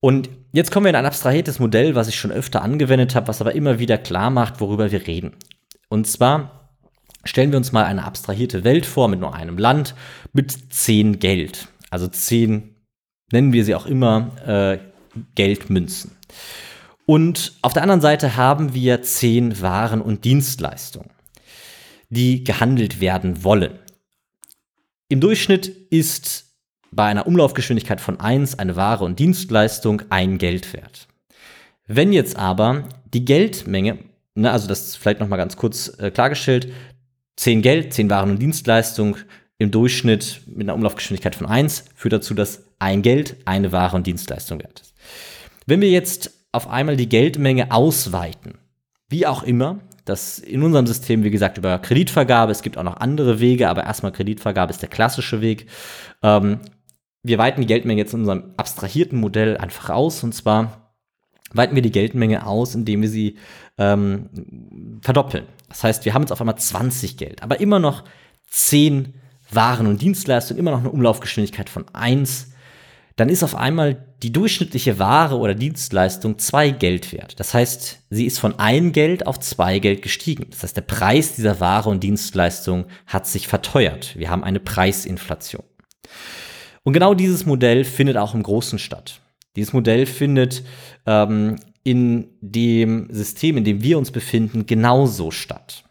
Und 0.00 0.28
jetzt 0.52 0.70
kommen 0.70 0.84
wir 0.84 0.90
in 0.90 0.96
ein 0.96 1.06
abstrahiertes 1.06 1.58
Modell, 1.58 1.94
was 1.94 2.06
ich 2.06 2.18
schon 2.18 2.30
öfter 2.30 2.62
angewendet 2.62 3.14
habe, 3.14 3.28
was 3.28 3.40
aber 3.40 3.54
immer 3.54 3.78
wieder 3.78 3.96
klar 3.96 4.30
macht, 4.30 4.60
worüber 4.60 4.92
wir 4.92 5.06
reden. 5.06 5.32
Und 5.88 6.06
zwar 6.06 6.70
stellen 7.24 7.50
wir 7.50 7.56
uns 7.56 7.72
mal 7.72 7.84
eine 7.84 8.04
abstrahierte 8.04 8.62
Welt 8.62 8.84
vor 8.84 9.08
mit 9.08 9.20
nur 9.20 9.34
einem 9.34 9.56
Land 9.56 9.94
mit 10.34 10.72
zehn 10.72 11.18
Geld. 11.18 11.68
Also 11.90 12.08
zehn, 12.08 12.76
nennen 13.32 13.54
wir 13.54 13.64
sie 13.64 13.74
auch 13.74 13.86
immer, 13.86 14.30
äh, 14.46 14.78
Geldmünzen. 15.34 16.12
Und 17.06 17.54
auf 17.62 17.72
der 17.72 17.82
anderen 17.82 18.02
Seite 18.02 18.36
haben 18.36 18.74
wir 18.74 19.02
zehn 19.02 19.62
Waren 19.62 20.02
und 20.02 20.24
Dienstleistungen 20.24 21.15
die 22.08 22.44
gehandelt 22.44 23.00
werden 23.00 23.44
wollen. 23.44 23.78
Im 25.08 25.20
Durchschnitt 25.20 25.68
ist 25.68 26.46
bei 26.90 27.04
einer 27.04 27.26
Umlaufgeschwindigkeit 27.26 28.00
von 28.00 28.20
1 28.20 28.58
eine 28.58 28.76
Ware 28.76 29.04
und 29.04 29.18
Dienstleistung 29.18 30.02
ein 30.10 30.38
Geld 30.38 30.72
wert. 30.72 31.08
Wenn 31.86 32.12
jetzt 32.12 32.36
aber 32.36 32.88
die 33.12 33.24
Geldmenge, 33.24 33.98
ne, 34.34 34.50
also 34.50 34.66
das 34.66 34.96
vielleicht 34.96 35.20
nochmal 35.20 35.38
ganz 35.38 35.56
kurz 35.56 35.88
äh, 35.98 36.10
klargestellt, 36.10 36.72
10 37.36 37.62
Geld, 37.62 37.92
10 37.92 38.10
Waren 38.10 38.30
und 38.30 38.38
Dienstleistung, 38.40 39.16
im 39.58 39.70
Durchschnitt 39.70 40.42
mit 40.46 40.66
einer 40.66 40.74
Umlaufgeschwindigkeit 40.74 41.34
von 41.34 41.46
1 41.46 41.86
führt 41.94 42.12
dazu, 42.12 42.34
dass 42.34 42.64
ein 42.78 43.02
Geld 43.02 43.36
eine 43.46 43.72
Ware 43.72 43.96
und 43.96 44.06
Dienstleistung 44.06 44.58
wert 44.60 44.80
ist. 44.80 44.94
Wenn 45.66 45.80
wir 45.80 45.90
jetzt 45.90 46.32
auf 46.52 46.68
einmal 46.68 46.96
die 46.96 47.08
Geldmenge 47.08 47.70
ausweiten, 47.70 48.58
wie 49.08 49.26
auch 49.26 49.42
immer, 49.42 49.80
das 50.06 50.38
in 50.38 50.62
unserem 50.62 50.86
System, 50.86 51.24
wie 51.24 51.30
gesagt, 51.30 51.58
über 51.58 51.78
Kreditvergabe, 51.78 52.52
es 52.52 52.62
gibt 52.62 52.78
auch 52.78 52.82
noch 52.84 52.96
andere 52.96 53.40
Wege, 53.40 53.68
aber 53.68 53.84
erstmal 53.84 54.12
Kreditvergabe 54.12 54.72
ist 54.72 54.80
der 54.80 54.88
klassische 54.88 55.40
Weg. 55.40 55.66
Ähm, 56.22 56.60
wir 57.22 57.38
weiten 57.38 57.60
die 57.60 57.66
Geldmenge 57.66 58.00
jetzt 58.00 58.14
in 58.14 58.20
unserem 58.20 58.54
abstrahierten 58.56 59.18
Modell 59.18 59.56
einfach 59.56 59.90
aus 59.90 60.22
und 60.22 60.32
zwar 60.32 60.94
weiten 61.52 61.74
wir 61.74 61.82
die 61.82 61.90
Geldmenge 61.90 62.46
aus, 62.46 62.74
indem 62.74 63.02
wir 63.02 63.08
sie 63.08 63.36
ähm, 63.78 65.00
verdoppeln. 65.02 65.44
Das 65.68 65.82
heißt, 65.84 66.04
wir 66.04 66.14
haben 66.14 66.22
jetzt 66.22 66.32
auf 66.32 66.40
einmal 66.40 66.56
20 66.58 67.16
Geld, 67.16 67.42
aber 67.42 67.60
immer 67.60 67.78
noch 67.78 68.04
10 68.48 69.14
Waren 69.50 69.86
und 69.86 70.02
Dienstleistungen, 70.02 70.58
immer 70.58 70.72
noch 70.72 70.80
eine 70.80 70.90
Umlaufgeschwindigkeit 70.90 71.68
von 71.68 71.84
1 71.92 72.52
dann 73.16 73.30
ist 73.30 73.42
auf 73.42 73.54
einmal 73.54 74.14
die 74.22 74.32
durchschnittliche 74.32 74.98
Ware 74.98 75.36
oder 75.38 75.54
Dienstleistung 75.54 76.38
zwei 76.38 76.70
Geld 76.70 77.12
wert. 77.12 77.40
Das 77.40 77.54
heißt, 77.54 78.00
sie 78.10 78.26
ist 78.26 78.38
von 78.38 78.58
ein 78.58 78.92
Geld 78.92 79.26
auf 79.26 79.40
zwei 79.40 79.78
Geld 79.78 80.02
gestiegen. 80.02 80.46
Das 80.50 80.62
heißt, 80.62 80.76
der 80.76 80.82
Preis 80.82 81.34
dieser 81.34 81.58
Ware 81.60 81.88
und 81.88 82.02
Dienstleistung 82.02 82.86
hat 83.06 83.26
sich 83.26 83.48
verteuert. 83.48 84.16
Wir 84.18 84.30
haben 84.30 84.44
eine 84.44 84.60
Preisinflation. 84.60 85.64
Und 86.82 86.92
genau 86.92 87.14
dieses 87.14 87.46
Modell 87.46 87.84
findet 87.84 88.16
auch 88.16 88.34
im 88.34 88.42
Großen 88.42 88.78
statt. 88.78 89.20
Dieses 89.56 89.72
Modell 89.72 90.06
findet 90.06 90.62
ähm, 91.06 91.56
in 91.82 92.28
dem 92.40 93.08
System, 93.10 93.56
in 93.56 93.64
dem 93.64 93.82
wir 93.82 93.96
uns 93.96 94.10
befinden, 94.10 94.66
genauso 94.66 95.30
statt. 95.30 95.84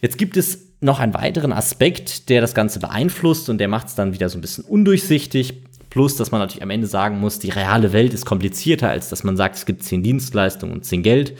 Jetzt 0.00 0.16
gibt 0.16 0.36
es 0.36 0.68
noch 0.80 1.00
einen 1.00 1.14
weiteren 1.14 1.52
Aspekt, 1.52 2.28
der 2.28 2.40
das 2.40 2.54
Ganze 2.54 2.78
beeinflusst 2.78 3.48
und 3.48 3.58
der 3.58 3.68
macht 3.68 3.88
es 3.88 3.94
dann 3.94 4.12
wieder 4.12 4.28
so 4.28 4.38
ein 4.38 4.40
bisschen 4.40 4.64
undurchsichtig. 4.64 5.64
Plus, 5.90 6.16
dass 6.16 6.30
man 6.30 6.40
natürlich 6.40 6.62
am 6.62 6.70
Ende 6.70 6.86
sagen 6.86 7.18
muss, 7.18 7.38
die 7.38 7.50
reale 7.50 7.92
Welt 7.92 8.12
ist 8.12 8.26
komplizierter, 8.26 8.90
als 8.90 9.08
dass 9.08 9.24
man 9.24 9.36
sagt, 9.36 9.56
es 9.56 9.66
gibt 9.66 9.82
zehn 9.82 10.02
Dienstleistungen 10.02 10.74
und 10.74 10.84
zehn 10.84 11.02
Geld. 11.02 11.36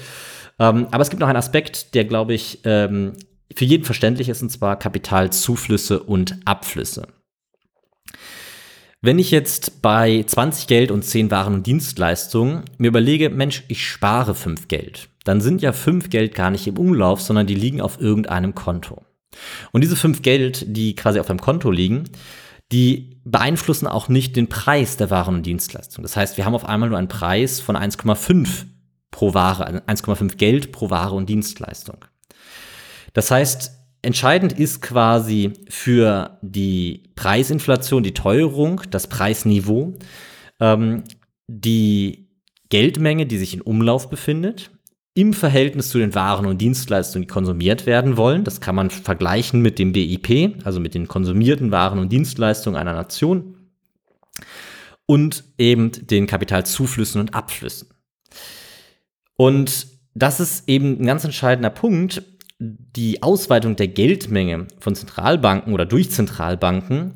Ähm, 0.58 0.88
aber 0.90 1.02
es 1.02 1.10
gibt 1.10 1.20
noch 1.20 1.28
einen 1.28 1.36
Aspekt, 1.36 1.94
der, 1.94 2.04
glaube 2.04 2.34
ich, 2.34 2.60
ähm, 2.64 3.12
für 3.54 3.64
jeden 3.64 3.84
verständlich 3.84 4.28
ist, 4.28 4.42
und 4.42 4.50
zwar 4.50 4.78
Kapitalzuflüsse 4.78 6.02
und 6.02 6.38
Abflüsse. 6.44 7.06
Wenn 9.00 9.18
ich 9.20 9.30
jetzt 9.30 9.80
bei 9.80 10.24
20 10.26 10.66
Geld 10.66 10.90
und 10.90 11.04
10 11.04 11.30
Waren 11.30 11.54
und 11.54 11.66
Dienstleistungen 11.66 12.64
mir 12.78 12.88
überlege, 12.88 13.30
Mensch, 13.30 13.62
ich 13.68 13.86
spare 13.86 14.34
5 14.34 14.66
Geld, 14.66 15.08
dann 15.22 15.40
sind 15.40 15.62
ja 15.62 15.72
5 15.72 16.10
Geld 16.10 16.34
gar 16.34 16.50
nicht 16.50 16.66
im 16.66 16.78
Umlauf, 16.78 17.20
sondern 17.20 17.46
die 17.46 17.54
liegen 17.54 17.80
auf 17.80 18.00
irgendeinem 18.00 18.56
Konto. 18.56 19.04
Und 19.70 19.82
diese 19.82 19.94
5 19.94 20.22
Geld, 20.22 20.64
die 20.66 20.96
quasi 20.96 21.20
auf 21.20 21.30
einem 21.30 21.40
Konto 21.40 21.70
liegen, 21.70 22.04
die 22.72 23.20
beeinflussen 23.24 23.86
auch 23.86 24.08
nicht 24.08 24.36
den 24.36 24.48
Preis 24.48 24.96
der 24.96 25.10
Waren 25.10 25.36
und 25.36 25.46
Dienstleistungen. 25.46 26.02
Das 26.02 26.16
heißt, 26.16 26.36
wir 26.36 26.44
haben 26.44 26.54
auf 26.54 26.66
einmal 26.66 26.88
nur 26.88 26.98
einen 26.98 27.08
Preis 27.08 27.60
von 27.60 27.76
1,5 27.76 28.66
pro 29.10 29.34
Ware, 29.34 29.82
1,5 29.86 30.36
Geld 30.36 30.72
pro 30.72 30.90
Ware 30.90 31.14
und 31.14 31.28
Dienstleistung. 31.28 32.04
Das 33.14 33.30
heißt, 33.30 33.72
entscheidend 34.02 34.52
ist 34.52 34.82
quasi 34.82 35.52
für 35.68 36.38
die 36.42 37.10
Preisinflation, 37.16 38.02
die 38.02 38.14
Teuerung, 38.14 38.82
das 38.90 39.06
Preisniveau, 39.06 39.94
ähm, 40.60 41.04
die 41.46 42.28
Geldmenge, 42.68 43.26
die 43.26 43.38
sich 43.38 43.54
in 43.54 43.62
Umlauf 43.62 44.10
befindet 44.10 44.70
im 45.18 45.32
Verhältnis 45.32 45.88
zu 45.88 45.98
den 45.98 46.14
Waren 46.14 46.46
und 46.46 46.58
Dienstleistungen, 46.58 47.26
die 47.26 47.32
konsumiert 47.32 47.86
werden 47.86 48.16
wollen. 48.16 48.44
Das 48.44 48.60
kann 48.60 48.76
man 48.76 48.88
vergleichen 48.88 49.60
mit 49.60 49.80
dem 49.80 49.90
BIP, 49.90 50.64
also 50.64 50.78
mit 50.78 50.94
den 50.94 51.08
konsumierten 51.08 51.72
Waren 51.72 51.98
und 51.98 52.12
Dienstleistungen 52.12 52.78
einer 52.78 52.92
Nation. 52.92 53.56
Und 55.06 55.42
eben 55.58 55.90
den 55.90 56.28
Kapitalzuflüssen 56.28 57.20
und 57.20 57.34
Abflüssen. 57.34 57.88
Und 59.36 59.88
das 60.14 60.38
ist 60.38 60.68
eben 60.68 61.00
ein 61.00 61.06
ganz 61.06 61.24
entscheidender 61.24 61.70
Punkt. 61.70 62.22
Die 62.60 63.20
Ausweitung 63.20 63.74
der 63.74 63.88
Geldmenge 63.88 64.68
von 64.78 64.94
Zentralbanken 64.94 65.72
oder 65.72 65.84
durch 65.84 66.12
Zentralbanken 66.12 67.14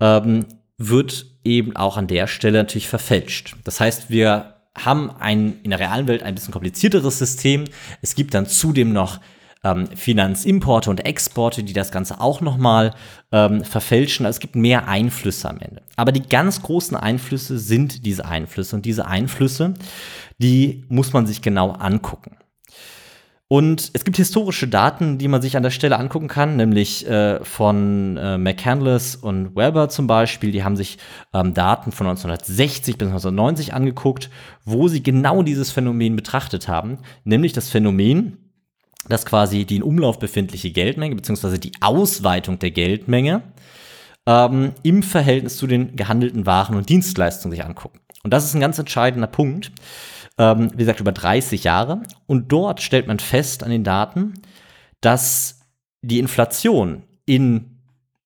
ähm, 0.00 0.46
wird 0.78 1.26
eben 1.44 1.76
auch 1.76 1.98
an 1.98 2.06
der 2.06 2.28
Stelle 2.28 2.58
natürlich 2.58 2.88
verfälscht. 2.88 3.56
Das 3.64 3.78
heißt, 3.78 4.08
wir 4.08 4.51
haben 4.76 5.10
ein, 5.10 5.60
in 5.62 5.70
der 5.70 5.80
realen 5.80 6.06
Welt 6.06 6.22
ein 6.22 6.34
bisschen 6.34 6.52
komplizierteres 6.52 7.18
System. 7.18 7.64
Es 8.00 8.14
gibt 8.14 8.34
dann 8.34 8.46
zudem 8.46 8.92
noch 8.92 9.20
ähm, 9.64 9.86
Finanzimporte 9.94 10.90
und 10.90 11.04
Exporte, 11.04 11.62
die 11.62 11.72
das 11.72 11.92
Ganze 11.92 12.20
auch 12.20 12.40
nochmal 12.40 12.94
ähm, 13.30 13.64
verfälschen. 13.64 14.26
Also 14.26 14.36
es 14.36 14.40
gibt 14.40 14.56
mehr 14.56 14.88
Einflüsse 14.88 15.48
am 15.48 15.60
Ende. 15.60 15.82
Aber 15.96 16.12
die 16.12 16.22
ganz 16.22 16.62
großen 16.62 16.96
Einflüsse 16.96 17.58
sind 17.58 18.04
diese 18.06 18.24
Einflüsse. 18.24 18.76
Und 18.76 18.86
diese 18.86 19.06
Einflüsse, 19.06 19.74
die 20.38 20.84
muss 20.88 21.12
man 21.12 21.26
sich 21.26 21.42
genau 21.42 21.72
angucken. 21.72 22.36
Und 23.52 23.90
es 23.92 24.04
gibt 24.04 24.16
historische 24.16 24.66
Daten, 24.66 25.18
die 25.18 25.28
man 25.28 25.42
sich 25.42 25.58
an 25.58 25.62
der 25.62 25.68
Stelle 25.68 25.98
angucken 25.98 26.26
kann, 26.26 26.56
nämlich 26.56 27.06
äh, 27.06 27.44
von 27.44 28.16
äh, 28.16 28.38
McCandless 28.38 29.14
und 29.14 29.54
Weber 29.54 29.90
zum 29.90 30.06
Beispiel. 30.06 30.52
Die 30.52 30.64
haben 30.64 30.74
sich 30.74 30.96
ähm, 31.34 31.52
Daten 31.52 31.92
von 31.92 32.06
1960 32.06 32.96
bis 32.96 33.08
1990 33.08 33.74
angeguckt, 33.74 34.30
wo 34.64 34.88
sie 34.88 35.02
genau 35.02 35.42
dieses 35.42 35.70
Phänomen 35.70 36.16
betrachtet 36.16 36.66
haben, 36.66 37.00
nämlich 37.24 37.52
das 37.52 37.68
Phänomen, 37.68 38.38
dass 39.10 39.26
quasi 39.26 39.66
die 39.66 39.76
in 39.76 39.82
Umlauf 39.82 40.18
befindliche 40.18 40.70
Geldmenge 40.70 41.14
beziehungsweise 41.14 41.58
die 41.58 41.72
Ausweitung 41.82 42.58
der 42.58 42.70
Geldmenge 42.70 43.42
ähm, 44.24 44.72
im 44.82 45.02
Verhältnis 45.02 45.58
zu 45.58 45.66
den 45.66 45.94
gehandelten 45.94 46.46
Waren 46.46 46.74
und 46.74 46.88
Dienstleistungen 46.88 47.54
sich 47.54 47.66
angucken. 47.66 48.00
Und 48.22 48.32
das 48.32 48.46
ist 48.46 48.54
ein 48.54 48.62
ganz 48.62 48.78
entscheidender 48.78 49.26
Punkt 49.26 49.72
ähm, 50.38 50.70
wie 50.72 50.78
gesagt, 50.78 51.00
über 51.00 51.12
30 51.12 51.64
Jahre. 51.64 52.02
Und 52.26 52.50
dort 52.52 52.80
stellt 52.80 53.06
man 53.06 53.18
fest 53.18 53.62
an 53.62 53.70
den 53.70 53.84
Daten, 53.84 54.34
dass 55.00 55.60
die 56.02 56.18
Inflation 56.18 57.02
in, 57.26 57.78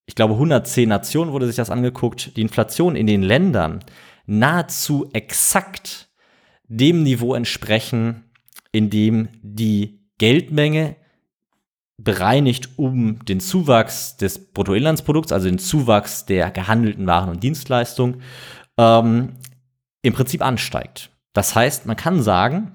ich 0.06 0.14
glaube, 0.14 0.34
110 0.34 0.88
Nationen 0.88 1.32
wurde 1.32 1.46
sich 1.46 1.56
das 1.56 1.70
angeguckt, 1.70 2.36
die 2.36 2.42
Inflation 2.42 2.96
in 2.96 3.06
den 3.06 3.22
Ländern 3.22 3.84
nahezu 4.26 5.08
exakt 5.12 6.08
dem 6.68 7.02
Niveau 7.02 7.34
entsprechen, 7.34 8.24
in 8.72 8.90
dem 8.90 9.28
die 9.42 10.00
Geldmenge 10.18 10.96
bereinigt 11.98 12.70
um 12.76 13.24
den 13.24 13.40
Zuwachs 13.40 14.16
des 14.16 14.52
Bruttoinlandsprodukts, 14.52 15.32
also 15.32 15.48
den 15.48 15.58
Zuwachs 15.58 16.26
der 16.26 16.50
gehandelten 16.50 17.06
Waren 17.06 17.30
und 17.30 17.42
Dienstleistungen, 17.42 18.22
ähm, 18.76 19.36
im 20.02 20.12
Prinzip 20.12 20.42
ansteigt. 20.42 21.10
Das 21.36 21.54
heißt, 21.54 21.84
man 21.84 21.96
kann 21.96 22.22
sagen, 22.22 22.72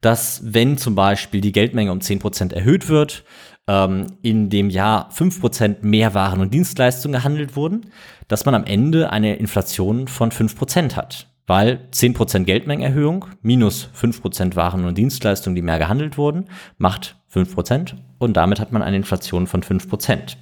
dass 0.00 0.42
wenn 0.44 0.78
zum 0.78 0.94
Beispiel 0.94 1.40
die 1.40 1.50
Geldmenge 1.50 1.90
um 1.90 1.98
10% 1.98 2.54
erhöht 2.54 2.88
wird, 2.88 3.24
ähm, 3.66 4.06
in 4.22 4.48
dem 4.48 4.70
Jahr 4.70 5.10
5% 5.10 5.78
mehr 5.82 6.14
Waren 6.14 6.40
und 6.40 6.54
Dienstleistungen 6.54 7.14
gehandelt 7.14 7.56
wurden, 7.56 7.90
dass 8.28 8.44
man 8.44 8.54
am 8.54 8.62
Ende 8.62 9.10
eine 9.10 9.34
Inflation 9.36 10.06
von 10.06 10.30
5% 10.30 10.94
hat. 10.94 11.26
Weil 11.48 11.88
10% 11.90 12.44
Geldmengenerhöhung 12.44 13.24
minus 13.42 13.88
5% 14.00 14.54
Waren 14.54 14.84
und 14.84 14.96
Dienstleistungen, 14.96 15.56
die 15.56 15.62
mehr 15.62 15.78
gehandelt 15.78 16.18
wurden, 16.18 16.44
macht 16.78 17.16
5% 17.34 17.94
und 18.18 18.36
damit 18.36 18.60
hat 18.60 18.70
man 18.70 18.82
eine 18.82 18.96
Inflation 18.96 19.48
von 19.48 19.64
5%. 19.64 20.36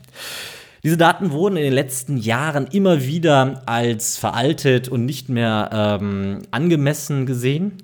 Diese 0.84 0.98
Daten 0.98 1.32
wurden 1.32 1.56
in 1.56 1.64
den 1.64 1.72
letzten 1.72 2.18
Jahren 2.18 2.66
immer 2.66 3.04
wieder 3.04 3.62
als 3.64 4.18
veraltet 4.18 4.86
und 4.88 5.06
nicht 5.06 5.30
mehr 5.30 5.70
ähm, 5.72 6.42
angemessen 6.50 7.24
gesehen. 7.24 7.78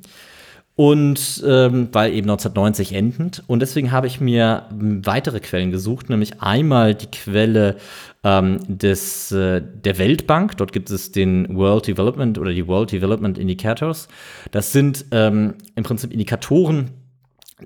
Und 0.77 1.43
ähm, 1.47 1.89
weil 1.93 2.13
eben 2.13 2.29
1990 2.31 2.93
endend. 2.93 3.43
Und 3.47 3.61
deswegen 3.61 3.91
habe 3.91 4.07
ich 4.07 4.21
mir 4.21 4.67
weitere 4.71 5.41
Quellen 5.41 5.71
gesucht, 5.71 6.09
nämlich 6.09 6.41
einmal 6.41 6.95
die 6.95 7.11
Quelle 7.11 7.77
ähm, 8.23 8.61
des, 8.67 9.33
äh, 9.33 9.63
der 9.63 9.99
Weltbank. 9.99 10.57
Dort 10.59 10.73
gibt 10.73 10.91
es 10.91 11.13
den 11.13 11.55
World 11.57 11.87
Development 11.87 12.39
oder 12.39 12.53
die 12.53 12.67
World 12.67 12.93
Development 12.93 13.37
Indicators. 13.37 14.09
Das 14.53 14.73
sind 14.73 15.07
ähm, 15.11 15.55
im 15.75 15.85
Prinzip 15.85 16.13
Indikatoren 16.13 16.91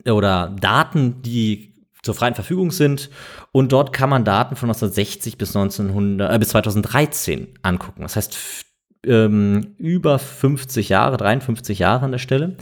oder 0.07 0.55
Daten, 0.61 1.23
die 1.23 1.74
zur 2.05 2.15
freien 2.15 2.35
Verfügung 2.35 2.71
sind. 2.71 3.11
Und 3.53 3.73
dort 3.73 3.93
kann 3.93 4.11
man 4.11 4.25
Daten 4.25 4.57
von 4.57 4.69
1960 4.69 5.39
bis, 5.39 5.57
1900, 5.57 6.33
äh, 6.33 6.39
bis 6.39 6.49
2013 6.51 7.49
angucken. 7.63 8.03
Das 8.03 8.17
heißt, 8.17 8.37
ähm, 9.07 9.75
über 9.79 10.19
50 10.19 10.89
Jahre, 10.89 11.17
53 11.17 11.79
Jahre 11.79 12.05
an 12.05 12.13
der 12.13 12.19
Stelle. 12.19 12.57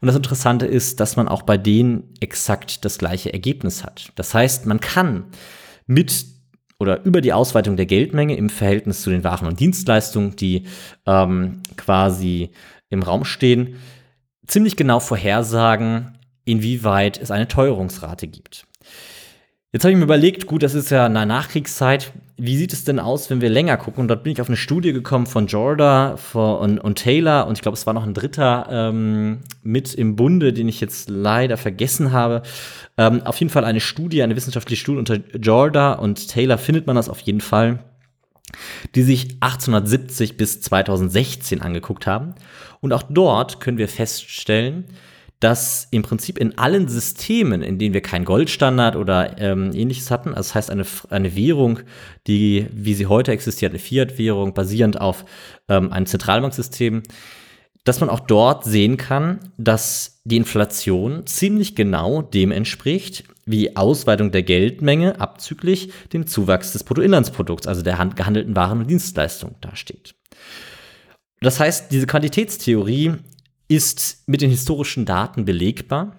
Und 0.00 0.06
das 0.06 0.16
Interessante 0.16 0.66
ist, 0.66 1.00
dass 1.00 1.16
man 1.16 1.28
auch 1.28 1.42
bei 1.42 1.56
denen 1.56 2.12
exakt 2.20 2.84
das 2.84 2.98
gleiche 2.98 3.32
Ergebnis 3.32 3.84
hat. 3.84 4.12
Das 4.16 4.34
heißt, 4.34 4.66
man 4.66 4.80
kann 4.80 5.24
mit 5.86 6.26
oder 6.78 7.04
über 7.04 7.20
die 7.20 7.32
Ausweitung 7.32 7.76
der 7.76 7.86
Geldmenge 7.86 8.36
im 8.36 8.50
Verhältnis 8.50 9.02
zu 9.02 9.10
den 9.10 9.24
Waren 9.24 9.46
und 9.46 9.60
Dienstleistungen, 9.60 10.36
die 10.36 10.64
ähm, 11.06 11.62
quasi 11.76 12.50
im 12.90 13.02
Raum 13.02 13.24
stehen, 13.24 13.76
ziemlich 14.46 14.76
genau 14.76 15.00
vorhersagen, 15.00 16.18
inwieweit 16.44 17.20
es 17.20 17.30
eine 17.30 17.48
Teuerungsrate 17.48 18.26
gibt. 18.26 18.66
Jetzt 19.74 19.82
habe 19.82 19.90
ich 19.90 19.98
mir 19.98 20.04
überlegt, 20.04 20.46
gut, 20.46 20.62
das 20.62 20.74
ist 20.74 20.90
ja 20.90 21.06
eine 21.06 21.26
Nachkriegszeit. 21.26 22.12
Wie 22.36 22.56
sieht 22.56 22.72
es 22.72 22.84
denn 22.84 23.00
aus, 23.00 23.28
wenn 23.28 23.40
wir 23.40 23.50
länger 23.50 23.76
gucken? 23.76 24.02
Und 24.02 24.08
dort 24.08 24.22
bin 24.22 24.32
ich 24.32 24.40
auf 24.40 24.46
eine 24.46 24.56
Studie 24.56 24.92
gekommen 24.92 25.26
von 25.26 25.48
Jorda 25.48 26.16
und, 26.32 26.78
und 26.78 26.94
Taylor 26.96 27.48
und 27.48 27.58
ich 27.58 27.62
glaube, 27.62 27.74
es 27.74 27.84
war 27.84 27.92
noch 27.92 28.04
ein 28.04 28.14
dritter 28.14 28.68
ähm, 28.70 29.40
mit 29.64 29.92
im 29.92 30.14
Bunde, 30.14 30.52
den 30.52 30.68
ich 30.68 30.80
jetzt 30.80 31.10
leider 31.10 31.56
vergessen 31.56 32.12
habe. 32.12 32.42
Ähm, 32.96 33.22
auf 33.22 33.36
jeden 33.40 33.50
Fall 33.50 33.64
eine 33.64 33.80
Studie, 33.80 34.22
eine 34.22 34.36
wissenschaftliche 34.36 34.80
Studie 34.80 34.98
unter 35.00 35.16
Jorda 35.36 35.94
und 35.94 36.28
Taylor 36.28 36.56
findet 36.56 36.86
man 36.86 36.94
das 36.94 37.08
auf 37.08 37.18
jeden 37.22 37.40
Fall, 37.40 37.80
die 38.94 39.02
sich 39.02 39.38
1870 39.40 40.36
bis 40.36 40.60
2016 40.60 41.62
angeguckt 41.62 42.06
haben. 42.06 42.36
Und 42.80 42.92
auch 42.92 43.02
dort 43.02 43.58
können 43.58 43.78
wir 43.78 43.88
feststellen, 43.88 44.84
dass 45.40 45.88
im 45.90 46.02
Prinzip 46.02 46.38
in 46.38 46.58
allen 46.58 46.88
Systemen, 46.88 47.62
in 47.62 47.78
denen 47.78 47.94
wir 47.94 48.00
keinen 48.00 48.24
Goldstandard 48.24 48.96
oder 48.96 49.38
ähm, 49.38 49.72
ähnliches 49.74 50.10
hatten, 50.10 50.30
also 50.30 50.48
das 50.48 50.54
heißt 50.54 50.70
eine, 50.70 50.86
eine 51.10 51.36
Währung, 51.36 51.80
die, 52.26 52.66
wie 52.72 52.94
sie 52.94 53.06
heute 53.06 53.32
existiert, 53.32 53.72
eine 53.72 53.78
Fiat-Währung, 53.78 54.54
basierend 54.54 55.00
auf 55.00 55.24
ähm, 55.68 55.92
einem 55.92 56.06
Zentralbanksystem, 56.06 57.02
dass 57.84 58.00
man 58.00 58.08
auch 58.08 58.20
dort 58.20 58.64
sehen 58.64 58.96
kann, 58.96 59.38
dass 59.58 60.22
die 60.24 60.38
Inflation 60.38 61.26
ziemlich 61.26 61.76
genau 61.76 62.22
dem 62.22 62.50
entspricht, 62.50 63.24
wie 63.44 63.76
Ausweitung 63.76 64.32
der 64.32 64.42
Geldmenge 64.42 65.20
abzüglich 65.20 65.92
dem 66.14 66.26
Zuwachs 66.26 66.72
des 66.72 66.84
Bruttoinlandsprodukts, 66.84 67.66
also 67.66 67.82
der 67.82 67.96
gehandelten 68.14 68.56
Waren 68.56 68.80
und 68.80 68.90
Dienstleistungen 68.90 69.56
dasteht. 69.60 70.14
Das 71.42 71.60
heißt, 71.60 71.92
diese 71.92 72.06
Quantitätstheorie 72.06 73.16
ist 73.68 74.22
mit 74.26 74.42
den 74.42 74.50
historischen 74.50 75.04
Daten 75.04 75.44
belegbar. 75.44 76.16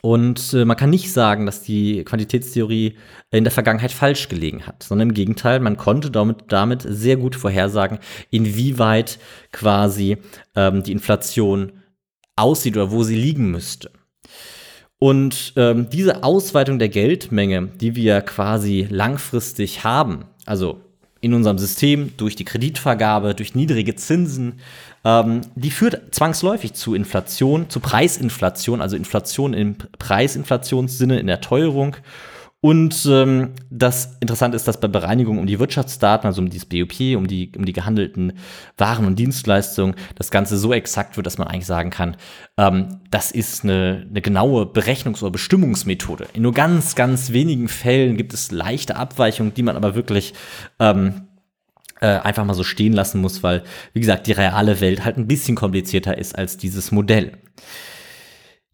Und 0.00 0.52
äh, 0.52 0.64
man 0.64 0.76
kann 0.76 0.90
nicht 0.90 1.12
sagen, 1.12 1.46
dass 1.46 1.62
die 1.62 2.04
Quantitätstheorie 2.04 2.96
in 3.30 3.44
der 3.44 3.50
Vergangenheit 3.50 3.90
falsch 3.90 4.28
gelegen 4.28 4.66
hat, 4.66 4.82
sondern 4.82 5.08
im 5.08 5.14
Gegenteil, 5.14 5.58
man 5.60 5.76
konnte 5.76 6.10
damit, 6.10 6.44
damit 6.48 6.82
sehr 6.86 7.16
gut 7.16 7.34
vorhersagen, 7.34 7.98
inwieweit 8.30 9.18
quasi 9.50 10.18
ähm, 10.54 10.82
die 10.84 10.92
Inflation 10.92 11.72
aussieht 12.36 12.76
oder 12.76 12.92
wo 12.92 13.02
sie 13.02 13.16
liegen 13.16 13.50
müsste. 13.50 13.90
Und 15.00 15.52
ähm, 15.56 15.88
diese 15.90 16.22
Ausweitung 16.22 16.78
der 16.78 16.88
Geldmenge, 16.88 17.68
die 17.80 17.94
wir 17.94 18.20
quasi 18.20 18.86
langfristig 18.90 19.84
haben, 19.84 20.24
also 20.44 20.80
in 21.20 21.34
unserem 21.34 21.58
System 21.58 22.12
durch 22.16 22.36
die 22.36 22.44
Kreditvergabe, 22.44 23.34
durch 23.34 23.54
niedrige 23.54 23.96
Zinsen, 23.96 24.60
ähm, 25.08 25.40
die 25.54 25.70
führt 25.70 26.14
zwangsläufig 26.14 26.74
zu 26.74 26.94
Inflation, 26.94 27.70
zu 27.70 27.80
Preisinflation, 27.80 28.82
also 28.82 28.94
Inflation 28.94 29.54
im 29.54 29.76
Preisinflationssinne, 29.98 31.18
in 31.18 31.26
der 31.26 31.40
Teuerung. 31.40 31.96
Und 32.60 33.06
ähm, 33.08 33.52
das 33.70 34.16
Interessante 34.20 34.56
ist, 34.56 34.68
dass 34.68 34.80
bei 34.80 34.88
Bereinigung 34.88 35.38
um 35.38 35.46
die 35.46 35.60
Wirtschaftsdaten, 35.60 36.26
also 36.26 36.42
um 36.42 36.50
dieses 36.50 36.66
BOP, 36.66 37.00
um 37.16 37.26
die, 37.26 37.52
um 37.56 37.64
die 37.64 37.72
gehandelten 37.72 38.34
Waren 38.76 39.06
und 39.06 39.18
Dienstleistungen, 39.18 39.94
das 40.16 40.30
Ganze 40.30 40.58
so 40.58 40.74
exakt 40.74 41.16
wird, 41.16 41.26
dass 41.26 41.38
man 41.38 41.46
eigentlich 41.46 41.66
sagen 41.66 41.90
kann, 41.90 42.16
ähm, 42.58 43.00
das 43.10 43.30
ist 43.30 43.64
eine, 43.64 44.06
eine 44.10 44.20
genaue 44.20 44.64
Berechnungs- 44.64 45.22
oder 45.22 45.30
Bestimmungsmethode. 45.30 46.26
In 46.34 46.42
nur 46.42 46.52
ganz, 46.52 46.96
ganz 46.96 47.32
wenigen 47.32 47.68
Fällen 47.68 48.18
gibt 48.18 48.34
es 48.34 48.50
leichte 48.50 48.96
Abweichungen, 48.96 49.54
die 49.54 49.62
man 49.62 49.76
aber 49.76 49.94
wirklich 49.94 50.34
ähm, 50.80 51.14
äh, 51.14 51.27
einfach 52.06 52.44
mal 52.44 52.54
so 52.54 52.64
stehen 52.64 52.92
lassen 52.92 53.20
muss, 53.20 53.42
weil, 53.42 53.62
wie 53.92 54.00
gesagt, 54.00 54.26
die 54.26 54.32
reale 54.32 54.80
Welt 54.80 55.04
halt 55.04 55.16
ein 55.16 55.26
bisschen 55.26 55.56
komplizierter 55.56 56.16
ist 56.16 56.36
als 56.36 56.56
dieses 56.56 56.92
Modell. 56.92 57.32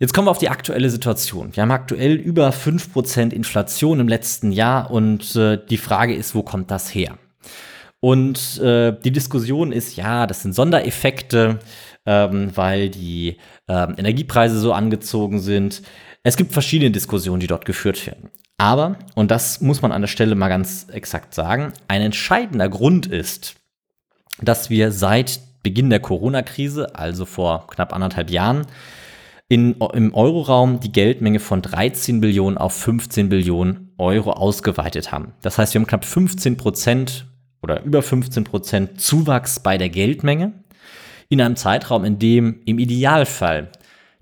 Jetzt 0.01 0.13
kommen 0.13 0.27
wir 0.27 0.33
auf 0.33 0.39
die 0.39 0.49
aktuelle 0.49 0.91
Situation. 0.91 1.55
Wir 1.55 1.63
haben 1.63 1.71
aktuell 1.71 2.15
über 2.15 2.51
5% 2.51 3.33
Inflation 3.33 4.01
im 4.01 4.09
letzten 4.09 4.51
Jahr 4.51 4.91
und 4.91 5.37
äh, 5.37 5.59
die 5.71 5.79
Frage 5.79 6.15
ist, 6.15 6.35
wo 6.35 6.43
kommt 6.43 6.71
das 6.71 6.95
her? 6.95 7.17
Und 8.01 8.59
äh, 8.59 8.93
die 9.03 9.13
Diskussion 9.13 9.73
ist, 9.73 9.97
ja, 9.97 10.27
das 10.27 10.43
sind 10.43 10.55
Sondereffekte, 10.55 11.61
ähm, 12.05 12.51
weil 12.55 12.91
die 12.91 13.39
ähm, 13.67 13.95
Energiepreise 13.97 14.59
so 14.59 14.75
angezogen 14.75 15.41
sind. 15.41 15.81
Es 16.23 16.37
gibt 16.37 16.53
verschiedene 16.53 16.91
Diskussionen, 16.91 17.41
die 17.41 17.47
dort 17.47 17.65
geführt 17.65 18.07
werden. 18.07 18.31
Aber, 18.59 18.97
und 19.15 19.31
das 19.31 19.61
muss 19.61 19.83
man 19.83 19.93
an 19.93 20.01
der 20.01 20.09
Stelle 20.09 20.35
mal 20.35 20.49
ganz 20.49 20.87
exakt 20.91 21.35
sagen, 21.35 21.73
ein 21.89 22.03
entscheidender 22.03 22.69
Grund 22.69 23.07
ist, 23.07 23.57
dass 24.41 24.71
wir 24.71 24.93
seit 24.93 25.41
Beginn 25.63 25.91
der 25.91 26.01
Corona-Krise, 26.01 26.95
also 26.95 27.25
vor 27.25 27.67
knapp 27.69 27.93
anderthalb 27.93 28.31
Jahren, 28.31 28.67
in, 29.49 29.75
im 29.93 30.15
Euroraum 30.15 30.81
die 30.81 30.93
Geldmenge 30.93 31.41
von 31.41 31.63
13 31.63 32.21
Billionen 32.21 32.59
auf 32.59 32.75
15 32.75 33.29
Billionen 33.29 33.93
Euro 33.99 34.33
ausgeweitet 34.33 35.13
haben. 35.13 35.33
Das 35.43 35.59
heißt, 35.59 35.75
wir 35.75 35.81
haben 35.81 35.87
knapp 35.87 36.05
15 36.05 36.57
Prozent 36.57 37.27
oder 37.63 37.83
über 37.83 38.03
15 38.03 38.45
Prozent 38.45 39.01
Zuwachs 39.01 39.61
bei 39.61 39.79
der 39.79 39.89
Geldmenge 39.89 40.53
in 41.29 41.41
einem 41.41 41.57
Zeitraum, 41.57 42.05
in 42.05 42.19
dem 42.19 42.61
im 42.67 42.79
Idealfall 42.79 43.71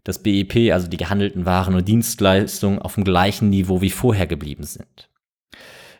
das 0.04 0.22
BIP, 0.22 0.72
also 0.72 0.88
die 0.88 0.96
gehandelten 0.96 1.46
Waren 1.46 1.74
und 1.74 1.86
Dienstleistungen, 1.86 2.80
auf 2.80 2.94
dem 2.94 3.04
gleichen 3.04 3.50
Niveau 3.50 3.80
wie 3.80 3.90
vorher 3.90 4.26
geblieben 4.26 4.64
sind. 4.64 5.08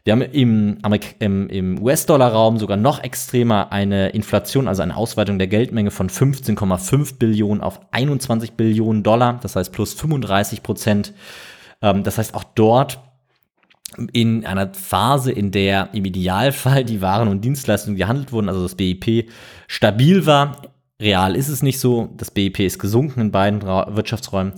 Wir 0.05 0.15
haben 0.15 0.23
im, 0.23 0.79
im, 1.21 1.49
im 1.49 1.81
US-Dollar-Raum 1.81 2.59
sogar 2.59 2.77
noch 2.77 3.05
extremer 3.05 3.71
eine 3.71 4.09
Inflation, 4.09 4.67
also 4.67 4.83
eine 4.83 4.97
Ausweitung 4.97 5.39
der 5.39 5.47
Geldmenge 5.47 5.93
von 5.93 6.11
15,5 6.11 7.19
Billionen 7.19 7.63
auf 7.63 7.81
21 7.93 8.55
Billionen 8.55 9.05
Dollar, 9.05 9.39
das 9.43 9.55
heißt 9.55 9.71
plus 9.73 9.95
35 9.95 10.65
Prozent. 10.65 11.15
Ähm, 11.81 12.03
das 12.03 12.19
heißt 12.19 12.35
auch 12.35 12.43
dort 12.43 12.99
in 14.13 14.45
einer 14.45 14.73
Phase, 14.75 15.31
in 15.31 15.51
der 15.53 15.91
im 15.93 16.05
Idealfall 16.05 16.85
die 16.85 17.03
Waren 17.03 17.29
und 17.29 17.45
Dienstleistungen 17.45 17.97
gehandelt 17.97 18.33
wurden, 18.33 18.49
also 18.49 18.63
das 18.63 18.75
BIP 18.75 19.29
stabil 19.69 20.27
war. 20.27 20.63
Real 21.03 21.37
ist 21.37 21.49
es 21.49 21.63
nicht 21.63 21.81
so. 21.81 22.13
Das 22.17 22.31
BIP 22.31 22.61
ist 22.61 22.79
gesunken 22.79 23.21
in 23.21 23.31
beiden 23.31 23.61
Ra 23.63 23.95
Wirtschaftsräumen 23.95 24.55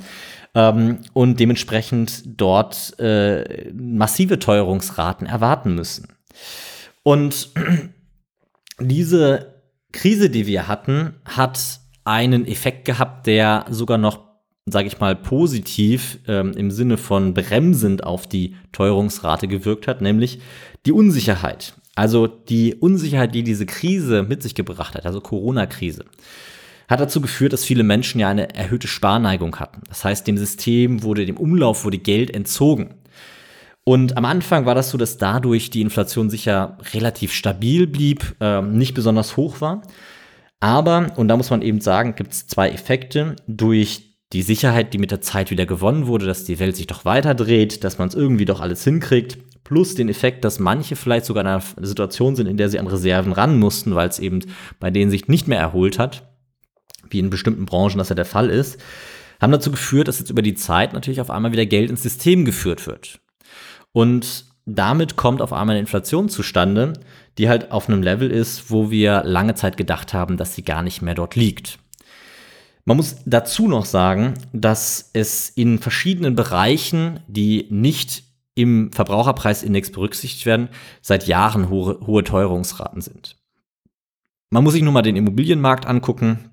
ähm, 0.54 0.98
und 1.12 1.40
dementsprechend 1.40 2.22
dort 2.40 2.98
äh, 2.98 3.72
massive 3.72 4.38
Teuerungsraten 4.38 5.26
erwarten 5.26 5.74
müssen. 5.74 6.08
Und 7.02 7.50
diese 8.80 9.62
Krise, 9.92 10.30
die 10.30 10.46
wir 10.46 10.68
hatten, 10.68 11.14
hat 11.24 11.80
einen 12.04 12.46
Effekt 12.46 12.84
gehabt, 12.84 13.26
der 13.26 13.64
sogar 13.70 13.98
noch, 13.98 14.20
sage 14.66 14.88
ich 14.88 15.00
mal, 15.00 15.16
positiv 15.16 16.18
ähm, 16.26 16.52
im 16.52 16.70
Sinne 16.70 16.96
von 16.96 17.34
bremsend 17.34 18.04
auf 18.04 18.26
die 18.26 18.56
Teuerungsrate 18.72 19.48
gewirkt 19.48 19.86
hat, 19.86 20.00
nämlich 20.00 20.40
die 20.86 20.92
Unsicherheit. 20.92 21.74
Also 21.94 22.26
die 22.26 22.74
Unsicherheit, 22.74 23.34
die 23.34 23.42
diese 23.42 23.66
Krise 23.66 24.22
mit 24.22 24.42
sich 24.42 24.54
gebracht 24.54 24.94
hat, 24.94 25.06
also 25.06 25.20
Corona-Krise 25.20 26.04
hat 26.88 27.00
dazu 27.00 27.20
geführt, 27.20 27.52
dass 27.52 27.64
viele 27.64 27.82
Menschen 27.82 28.20
ja 28.20 28.28
eine 28.28 28.54
erhöhte 28.54 28.88
Sparneigung 28.88 29.56
hatten. 29.56 29.82
Das 29.88 30.04
heißt, 30.04 30.26
dem 30.26 30.36
System 30.36 31.02
wurde, 31.02 31.24
dem 31.24 31.36
Umlauf 31.36 31.84
wurde 31.84 31.98
Geld 31.98 32.34
entzogen. 32.34 32.94
Und 33.84 34.16
am 34.16 34.24
Anfang 34.24 34.66
war 34.66 34.74
das 34.74 34.90
so, 34.90 34.98
dass 34.98 35.18
dadurch 35.18 35.70
die 35.70 35.82
Inflation 35.82 36.30
sicher 36.30 36.78
relativ 36.92 37.32
stabil 37.32 37.86
blieb, 37.86 38.34
äh, 38.40 38.62
nicht 38.62 38.94
besonders 38.94 39.36
hoch 39.36 39.60
war. 39.60 39.82
Aber, 40.60 41.12
und 41.16 41.28
da 41.28 41.36
muss 41.36 41.50
man 41.50 41.60
eben 41.60 41.80
sagen, 41.80 42.14
gibt 42.14 42.32
es 42.32 42.46
zwei 42.46 42.70
Effekte. 42.70 43.36
Durch 43.46 44.13
die 44.32 44.42
Sicherheit, 44.42 44.94
die 44.94 44.98
mit 44.98 45.10
der 45.10 45.20
Zeit 45.20 45.50
wieder 45.50 45.66
gewonnen 45.66 46.06
wurde, 46.06 46.26
dass 46.26 46.44
die 46.44 46.58
Welt 46.58 46.76
sich 46.76 46.86
doch 46.86 47.04
weiter 47.04 47.34
dreht, 47.34 47.84
dass 47.84 47.98
man 47.98 48.08
es 48.08 48.14
irgendwie 48.14 48.46
doch 48.46 48.60
alles 48.60 48.82
hinkriegt, 48.82 49.38
plus 49.62 49.94
den 49.94 50.08
Effekt, 50.08 50.44
dass 50.44 50.58
manche 50.58 50.96
vielleicht 50.96 51.26
sogar 51.26 51.42
in 51.42 51.48
einer 51.48 51.62
Situation 51.80 52.34
sind, 52.34 52.46
in 52.46 52.56
der 52.56 52.68
sie 52.68 52.78
an 52.78 52.86
Reserven 52.86 53.32
ran 53.32 53.58
mussten, 53.58 53.94
weil 53.94 54.08
es 54.08 54.18
eben 54.18 54.40
bei 54.80 54.90
denen 54.90 55.10
sich 55.10 55.28
nicht 55.28 55.46
mehr 55.46 55.60
erholt 55.60 55.98
hat 55.98 56.28
wie 57.10 57.18
in 57.18 57.30
bestimmten 57.30 57.66
Branchen 57.66 57.98
das 57.98 58.08
ja 58.08 58.14
der 58.14 58.24
Fall 58.24 58.50
ist, 58.50 58.78
haben 59.40 59.52
dazu 59.52 59.70
geführt, 59.70 60.08
dass 60.08 60.18
jetzt 60.18 60.30
über 60.30 60.42
die 60.42 60.54
Zeit 60.54 60.92
natürlich 60.92 61.20
auf 61.20 61.30
einmal 61.30 61.52
wieder 61.52 61.66
Geld 61.66 61.90
ins 61.90 62.02
System 62.02 62.44
geführt 62.44 62.86
wird. 62.86 63.20
Und 63.92 64.46
damit 64.66 65.16
kommt 65.16 65.42
auf 65.42 65.52
einmal 65.52 65.74
eine 65.74 65.80
Inflation 65.80 66.28
zustande, 66.28 66.94
die 67.36 67.48
halt 67.48 67.70
auf 67.70 67.88
einem 67.88 68.02
Level 68.02 68.30
ist, 68.30 68.70
wo 68.70 68.90
wir 68.90 69.22
lange 69.24 69.54
Zeit 69.54 69.76
gedacht 69.76 70.14
haben, 70.14 70.36
dass 70.36 70.54
sie 70.54 70.62
gar 70.62 70.82
nicht 70.82 71.02
mehr 71.02 71.14
dort 71.14 71.36
liegt. 71.36 71.78
Man 72.84 72.98
muss 72.98 73.16
dazu 73.24 73.66
noch 73.66 73.86
sagen, 73.86 74.34
dass 74.52 75.10
es 75.14 75.48
in 75.48 75.78
verschiedenen 75.78 76.34
Bereichen, 76.34 77.20
die 77.28 77.66
nicht 77.70 78.24
im 78.54 78.92
Verbraucherpreisindex 78.92 79.90
berücksichtigt 79.90 80.46
werden, 80.46 80.68
seit 81.00 81.26
Jahren 81.26 81.70
hohe, 81.70 81.98
hohe 82.06 82.24
Teuerungsraten 82.24 83.00
sind. 83.00 83.36
Man 84.50 84.62
muss 84.62 84.74
sich 84.74 84.82
nur 84.82 84.92
mal 84.92 85.02
den 85.02 85.16
Immobilienmarkt 85.16 85.86
angucken 85.86 86.50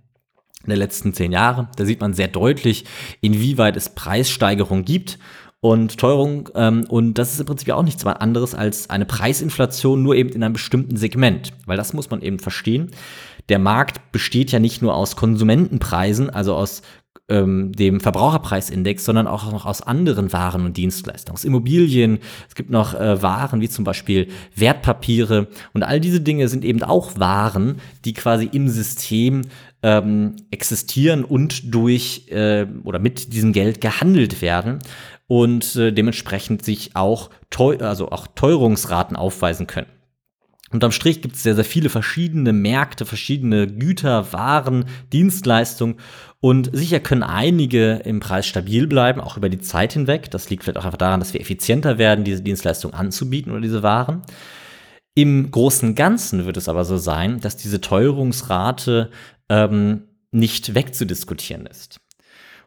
der 0.66 0.78
letzten 0.78 1.14
zehn 1.14 1.32
Jahre. 1.32 1.70
Da 1.76 1.86
sieht 1.86 2.02
man 2.02 2.14
sehr 2.14 2.28
deutlich, 2.28 2.86
inwieweit 3.20 3.76
es 3.76 3.90
Preissteigerungen 3.90 4.86
gibt 4.86 5.18
und 5.62 5.98
Teuerung. 5.98 6.50
Ähm, 6.56 6.86
und 6.90 7.14
das 7.14 7.34
ist 7.34 7.40
im 7.40 7.46
Prinzip 7.46 7.70
auch 7.70 7.84
nichts 7.84 8.06
anderes 8.06 8.54
als 8.54 8.90
eine 8.90 9.06
Preisinflation, 9.06 10.04
nur 10.04 10.16
eben 10.16 10.30
in 10.30 10.44
einem 10.44 10.54
bestimmten 10.54 10.98
Segment. 10.98 11.54
Weil 11.66 11.78
das 11.78 11.94
muss 11.94 12.10
man 12.10 12.22
eben 12.22 12.40
verstehen. 12.40 12.92
Der 13.50 13.60
Markt 13.60 14.12
besteht 14.12 14.52
ja 14.52 14.60
nicht 14.60 14.82
nur 14.82 14.96
aus 14.96 15.16
Konsumentenpreisen, 15.16 16.30
also 16.30 16.56
aus 16.56 16.82
ähm, 17.30 17.72
dem 17.72 18.00
Verbraucherpreisindex, 18.00 19.06
sondern 19.06 19.28
auch 19.28 19.52
noch 19.52 19.66
aus 19.66 19.82
anderen 19.82 20.34
Waren 20.34 20.66
und 20.66 20.78
Dienstleistungen, 20.78 21.40
Immobilien. 21.44 22.20
Es 22.48 22.56
gibt 22.56 22.70
noch 22.70 22.94
äh, 22.94 23.22
Waren 23.22 23.62
wie 23.62 23.70
zum 23.70 23.86
Beispiel 23.86 24.28
Wertpapiere 24.56 25.48
und 25.74 25.84
all 25.84 26.00
diese 26.00 26.22
Dinge 26.22 26.48
sind 26.48 26.66
eben 26.66 26.84
auch 26.84 27.18
Waren, 27.20 27.78
die 28.06 28.14
quasi 28.14 28.50
im 28.52 28.68
System 28.68 29.44
ähm, 29.84 30.36
existieren 30.52 31.24
und 31.24 31.74
durch 31.74 32.28
äh, 32.30 32.68
oder 32.84 33.00
mit 33.00 33.34
diesem 33.34 33.54
Geld 33.54 33.82
gehandelt 33.82 34.42
werden 34.42 34.80
und 35.32 35.78
äh, 35.78 35.94
dementsprechend 35.94 36.66
sich 36.66 36.98
auch, 36.98 37.30
teu 37.50 37.78
also 37.78 38.12
auch 38.12 38.28
Teuerungsraten 38.28 39.16
aufweisen 39.16 39.66
können. 39.66 39.88
Unterm 40.72 40.92
Strich 40.92 41.22
gibt 41.22 41.38
es 41.38 41.44
sehr, 41.44 41.56
sehr 41.56 41.64
viele 41.64 41.88
verschiedene 41.88 42.52
Märkte, 42.52 43.06
verschiedene 43.06 43.66
Güter, 43.66 44.34
Waren, 44.34 44.84
Dienstleistungen 45.14 46.02
und 46.42 46.70
sicher 46.74 47.00
können 47.00 47.24
einige 47.24 48.02
im 48.04 48.20
Preis 48.20 48.46
stabil 48.46 48.88
bleiben, 48.88 49.22
auch 49.22 49.38
über 49.38 49.48
die 49.48 49.62
Zeit 49.62 49.94
hinweg. 49.94 50.30
Das 50.32 50.50
liegt 50.50 50.66
vielleicht 50.66 50.78
auch 50.78 50.84
einfach 50.84 50.98
daran, 50.98 51.22
dass 51.22 51.34
wir 51.34 51.40
effizienter 51.40 51.98
werden, 51.98 52.26
diese 52.26 52.44
Dienstleistung 52.44 52.94
anzubieten 52.94 53.54
oder 53.54 53.62
diese 53.62 53.84
Waren. 53.84 54.24
Im 55.16 55.50
großen 55.50 55.96
Ganzen 55.96 56.46
wird 56.46 56.58
es 56.58 56.68
aber 56.68 56.84
so 56.84 56.98
sein, 56.98 57.40
dass 57.40 57.56
diese 57.56 57.80
Teuerungsrate 57.80 59.12
ähm, 59.48 60.10
nicht 60.32 60.76
wegzudiskutieren 60.76 61.68
ist. 61.68 62.02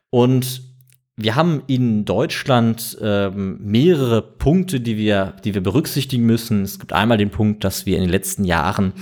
Und 0.09 0.74
wir 1.17 1.37
haben 1.37 1.63
in 1.69 2.05
Deutschland 2.05 2.99
ähm, 3.01 3.59
mehrere 3.61 4.21
Punkte, 4.21 4.81
die 4.81 4.97
wir, 4.97 5.35
die 5.45 5.55
wir 5.55 5.63
berücksichtigen 5.63 6.27
müssen. 6.27 6.63
Es 6.63 6.81
gibt 6.81 6.93
einmal 6.93 7.19
den 7.19 7.31
Punkt, 7.31 7.63
dass 7.63 7.87
wir 7.87 7.97
in 7.97 8.03
den 8.03 8.11
letzten 8.11 8.45
Jahren 8.45 8.93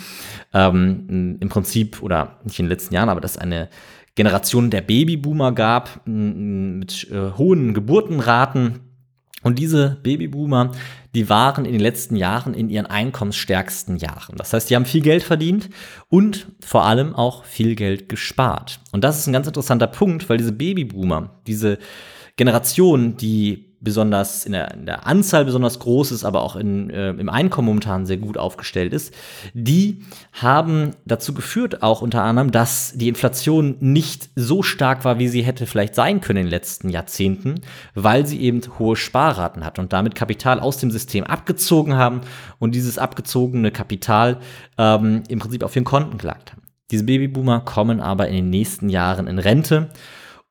ähm, 0.53 1.39
im 1.41 1.49
Prinzip, 1.49 2.03
oder 2.03 2.39
nicht 2.45 2.59
in 2.59 2.67
den 2.67 2.71
letzten 2.71 2.95
Jahren, 2.95 3.09
aber 3.09 3.23
dass 3.23 3.39
eine 3.39 3.71
Generation 4.15 4.69
der 4.71 4.83
Babyboomer 4.83 5.53
gab 5.53 6.07
mit 6.07 7.09
äh, 7.11 7.33
hohen 7.39 7.73
Geburtenraten. 7.73 8.81
Und 9.43 9.59
diese 9.59 9.99
Babyboomer, 10.03 10.73
die 11.15 11.29
waren 11.29 11.65
in 11.65 11.73
den 11.73 11.81
letzten 11.81 12.17
Jahren 12.17 12.55
in 12.55 12.71
ihren 12.71 12.87
einkommensstärksten 12.87 13.97
Jahren. 13.97 14.37
Das 14.37 14.53
heißt, 14.53 14.71
die 14.71 14.77
haben 14.77 14.87
viel 14.87 15.03
Geld 15.03 15.23
verdient 15.23 15.69
und 16.09 16.47
vor 16.65 16.85
allem 16.85 17.15
auch 17.15 17.45
viel 17.45 17.75
Geld 17.75 18.09
gespart. 18.09 18.81
Und 18.93 19.05
das 19.05 19.19
ist 19.19 19.27
ein 19.27 19.33
ganz 19.33 19.47
interessanter 19.47 19.87
Punkt, 19.87 20.29
weil 20.29 20.39
diese 20.39 20.53
Babyboomer, 20.53 21.31
diese 21.47 21.79
Generation, 22.37 23.17
die 23.17 23.72
besonders 23.83 24.47
in 24.47 24.53
der, 24.53 24.73
in 24.75 24.87
der 24.87 25.07
Anzahl 25.07 25.45
besonders 25.45 25.79
groß 25.81 26.13
ist, 26.13 26.25
aber 26.25 26.43
auch 26.43 26.57
in, 26.57 26.89
äh, 26.91 27.11
im 27.11 27.29
Einkommen 27.29 27.67
momentan 27.67 28.07
sehr 28.07 28.17
gut 28.17 28.39
aufgestellt 28.39 28.93
ist, 28.93 29.13
die 29.55 30.05
haben 30.33 30.93
dazu 31.05 31.35
geführt, 31.35 31.83
auch 31.83 32.01
unter 32.01 32.23
anderem, 32.23 32.53
dass 32.53 32.93
die 32.95 33.09
Inflation 33.09 33.77
nicht 33.81 34.31
so 34.37 34.63
stark 34.63 35.05
war, 35.05 35.19
wie 35.19 35.29
sie 35.29 35.43
hätte 35.43 35.67
vielleicht 35.67 35.95
sein 35.95 36.21
können 36.21 36.39
in 36.39 36.47
den 36.47 36.51
letzten 36.51 36.89
Jahrzehnten, 36.89 37.61
weil 37.95 38.27
sie 38.27 38.41
eben 38.41 38.63
hohe 38.79 38.97
Sparraten 38.97 39.65
hat 39.65 39.79
und 39.79 39.93
damit 39.93 40.15
Kapital 40.15 40.61
aus 40.61 40.79
dem 40.79 40.91
System 40.91 41.25
abgezogen 41.25 41.97
haben 41.97 42.21
und 42.59 42.75
dieses 42.75 42.99
abgezogene 42.99 43.73
Kapital 43.73 44.39
ähm, 44.79 45.25
im 45.29 45.41
Prinzip 45.41 45.65
auf 45.65 45.75
ihren 45.75 45.85
Konten 45.85 46.19
gelagt 46.19 46.53
haben. 46.53 46.63
Diese 46.93 47.05
Babyboomer 47.05 47.61
kommen 47.61 48.01
aber 48.01 48.29
in 48.29 48.35
den 48.35 48.51
nächsten 48.51 48.91
Jahren 48.91 49.27
in 49.27 49.39
Rente 49.39 49.91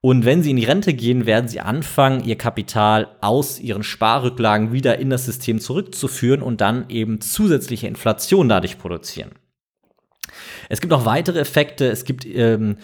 und 0.02 0.26
wenn 0.26 0.42
sie 0.42 0.50
in 0.50 0.58
die 0.58 0.66
Rente 0.66 0.96
gehen, 0.96 1.28
werden 1.28 1.48
sie 1.48 1.60
anfangen, 1.60 2.24
ihr 2.24 2.36
Kapital 2.36 3.16
aus 3.22 3.60
ihren 3.60 3.84
Sparrücklagen 3.84 4.74
wieder 4.74 4.98
in 4.98 5.12
das 5.12 5.26
System 5.26 5.60
zurückzuführen 5.60 6.42
und 6.42 6.60
dann 6.60 6.90
eben 6.90 7.22
zusätzliche 7.22 7.88
Inflation 7.88 8.50
dadurch 8.50 8.80
produzieren. 8.80 9.32
Es 10.70 10.82
gibt 10.82 10.92
noch 10.92 11.06
weitere 11.06 11.40
Effekte. 11.40 11.88
Es 11.88 12.04
gibt 12.04 12.26
ähm, 12.26 12.78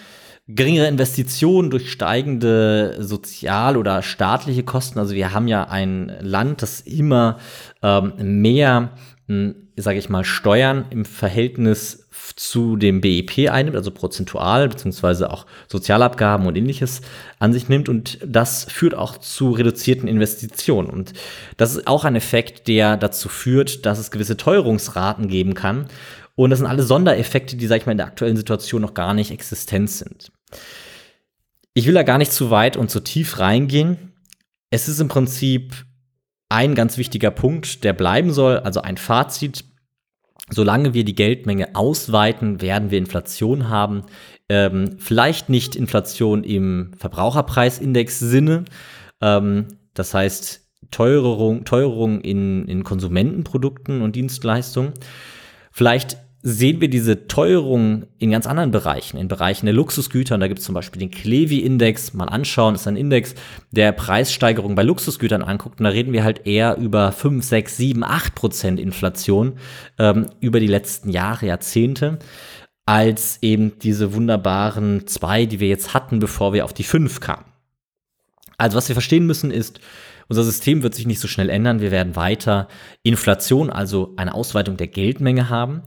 geringere 0.48 0.88
Investitionen 0.88 1.72
durch 1.72 1.92
steigende 1.92 2.98
sozial- 3.00 3.78
oder 3.78 4.04
staatliche 4.04 4.64
Kosten. 4.64 5.00
Also 5.00 5.16
wir 5.16 5.34
haben 5.34 5.48
ja 5.48 5.64
ein 5.64 6.16
Land, 6.22 6.62
das 6.62 6.82
immer 6.82 7.40
ähm, 7.82 8.14
mehr, 8.42 8.92
hm, 9.28 9.56
sage 9.76 9.98
ich 9.98 10.10
mal, 10.10 10.24
Steuern 10.24 10.86
im 10.92 11.04
Verhältnis 11.04 12.07
zu 12.36 12.76
dem 12.76 13.02
BIP 13.02 13.50
einnimmt, 13.50 13.76
also 13.76 13.92
prozentual, 13.92 14.68
beziehungsweise 14.70 15.30
auch 15.32 15.46
Sozialabgaben 15.68 16.46
und 16.48 16.58
ähnliches 16.58 17.02
an 17.40 17.54
sich 17.54 17.70
nimmt. 17.70 17.90
Und 17.90 18.20
das 18.26 18.66
führt 18.66 18.96
auch 18.96 19.18
zu 19.18 19.52
reduzierten 19.52 20.08
Investitionen. 20.08 20.90
Und 20.90 21.14
das 21.58 21.76
ist 21.76 21.88
auch 21.88 22.06
ein 22.06 22.16
Effekt, 22.16 22.68
der 22.68 22.98
dazu 22.98 23.30
führt, 23.30 23.86
dass 23.86 24.00
es 24.00 24.12
gewisse 24.12 24.38
Teuerungsraten 24.38 25.28
geben 25.28 25.54
kann. 25.54 25.88
Und 26.36 26.52
das 26.52 26.60
sind 26.60 26.68
alle 26.68 26.84
Sondereffekte, 26.84 27.56
die, 27.56 27.68
sag 27.68 27.78
ich 27.78 27.86
mal, 27.86 27.94
in 27.94 27.98
der 27.98 28.08
aktuellen 28.08 28.38
Situation 28.38 28.82
noch 28.82 28.94
gar 28.94 29.14
nicht 29.14 29.32
existent 29.32 29.90
sind. 29.90 30.32
Ich 31.74 31.88
will 31.88 31.94
da 31.94 32.04
gar 32.04 32.18
nicht 32.18 32.32
zu 32.32 32.52
weit 32.52 32.78
und 32.78 32.92
zu 32.92 33.00
tief 33.00 33.40
reingehen. 33.40 34.14
Es 34.70 34.88
ist 34.88 35.00
im 35.00 35.08
Prinzip 35.08 35.74
ein 36.50 36.76
ganz 36.76 36.98
wichtiger 36.98 37.32
Punkt, 37.32 37.84
der 37.84 37.94
bleiben 37.94 38.32
soll, 38.32 38.60
also 38.60 38.82
ein 38.82 38.98
Fazit 38.98 39.66
solange 40.50 40.94
wir 40.94 41.04
die 41.04 41.16
Geldmenge 41.16 41.76
ausweiten, 41.76 42.62
werden 42.62 42.92
wir 42.92 42.98
Inflation 42.98 43.70
haben. 43.70 44.04
Ähm, 44.50 44.98
vielleicht 45.00 45.50
nicht 45.50 45.76
Inflation 45.76 46.44
im 46.44 46.92
Verbraucherpreisindex-Sinne. 46.98 48.66
Ähm, 49.22 49.68
das 49.94 50.14
heißt, 50.14 50.68
Teuerung, 50.92 51.66
Teuerung 51.66 52.22
in, 52.22 52.66
in 52.68 52.84
Konsumentenprodukten 52.84 54.02
und 54.02 54.16
Dienstleistungen. 54.16 54.94
Vielleicht 55.72 56.18
sehen 56.44 56.80
wir 56.80 56.90
diese 56.90 57.28
Teuerung 57.28 58.06
in 58.20 58.32
ganz 58.32 58.46
anderen 58.48 58.72
Bereichen, 58.72 59.18
in 59.18 59.28
Bereichen 59.28 59.66
der 59.66 59.74
Luxusgüter. 59.74 60.36
Und 60.36 60.42
da 60.42 60.48
gibt 60.48 60.60
es 60.60 60.66
zum 60.66 60.76
Beispiel 60.76 61.00
den 61.00 61.12
Klevi-Index. 61.12 62.14
Mal 62.14 62.30
anschauen, 62.30 62.76
ist 62.76 62.88
ein 62.88 62.96
Index, 62.96 63.36
der 63.72 63.92
Preissteigerung 63.92 64.76
bei 64.76 64.84
Luxusgütern 64.84 65.42
anguckt. 65.42 65.80
Und 65.80 65.86
da 65.86 65.90
reden 65.90 66.14
wir 66.14 66.24
halt 66.24 66.46
eher 66.46 66.78
über 66.78 67.12
5, 67.12 67.44
6, 67.44 67.78
7, 67.78 68.04
8 68.04 68.36
Prozent 68.36 68.80
Inflation 68.80 69.58
ähm, 69.98 70.28
über 70.40 70.60
die 70.60 70.68
letzten 70.68 71.10
Jahre, 71.10 71.48
Jahrzehnte, 71.48 72.20
als 72.86 73.40
eben 73.42 73.80
diese 73.80 74.14
wunderbaren 74.14 75.08
zwei, 75.08 75.46
die 75.46 75.60
wir 75.60 75.68
jetzt 75.68 75.94
hatten, 75.94 76.20
bevor 76.20 76.54
wir 76.54 76.66
auf 76.66 76.74
die 76.74 76.84
5 76.84 77.20
kamen. 77.20 77.46
Also 78.58 78.78
was 78.78 78.88
wir 78.88 78.96
verstehen 78.96 79.26
müssen 79.26 79.52
ist, 79.52 79.80
unser 80.30 80.44
System 80.44 80.84
wird 80.84 80.94
sich 80.94 81.08
nicht 81.08 81.20
so 81.20 81.28
schnell 81.28 81.50
ändern. 81.50 81.80
Wir 81.80 81.92
werden 81.92 82.16
weiter 82.16 82.68
Inflation, 83.04 83.70
also 83.70 84.14
eine 84.18 84.34
Ausweitung 84.34 84.78
der 84.78 84.88
Geldmenge 84.88 85.50
haben. 85.50 85.84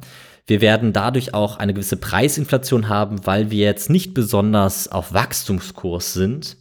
Wir 0.51 0.61
werden 0.61 0.93
dadurch 0.93 1.33
auch 1.33 1.59
eine 1.59 1.73
gewisse 1.73 1.97
Preisinflation 1.97 2.89
haben, 2.89 3.25
weil 3.25 3.53
wir 3.53 3.67
jetzt 3.67 3.89
nicht 3.89 4.15
besonders 4.15 4.91
auf 4.91 5.15
Wachstumskurs 5.15 6.13
sind 6.13 6.57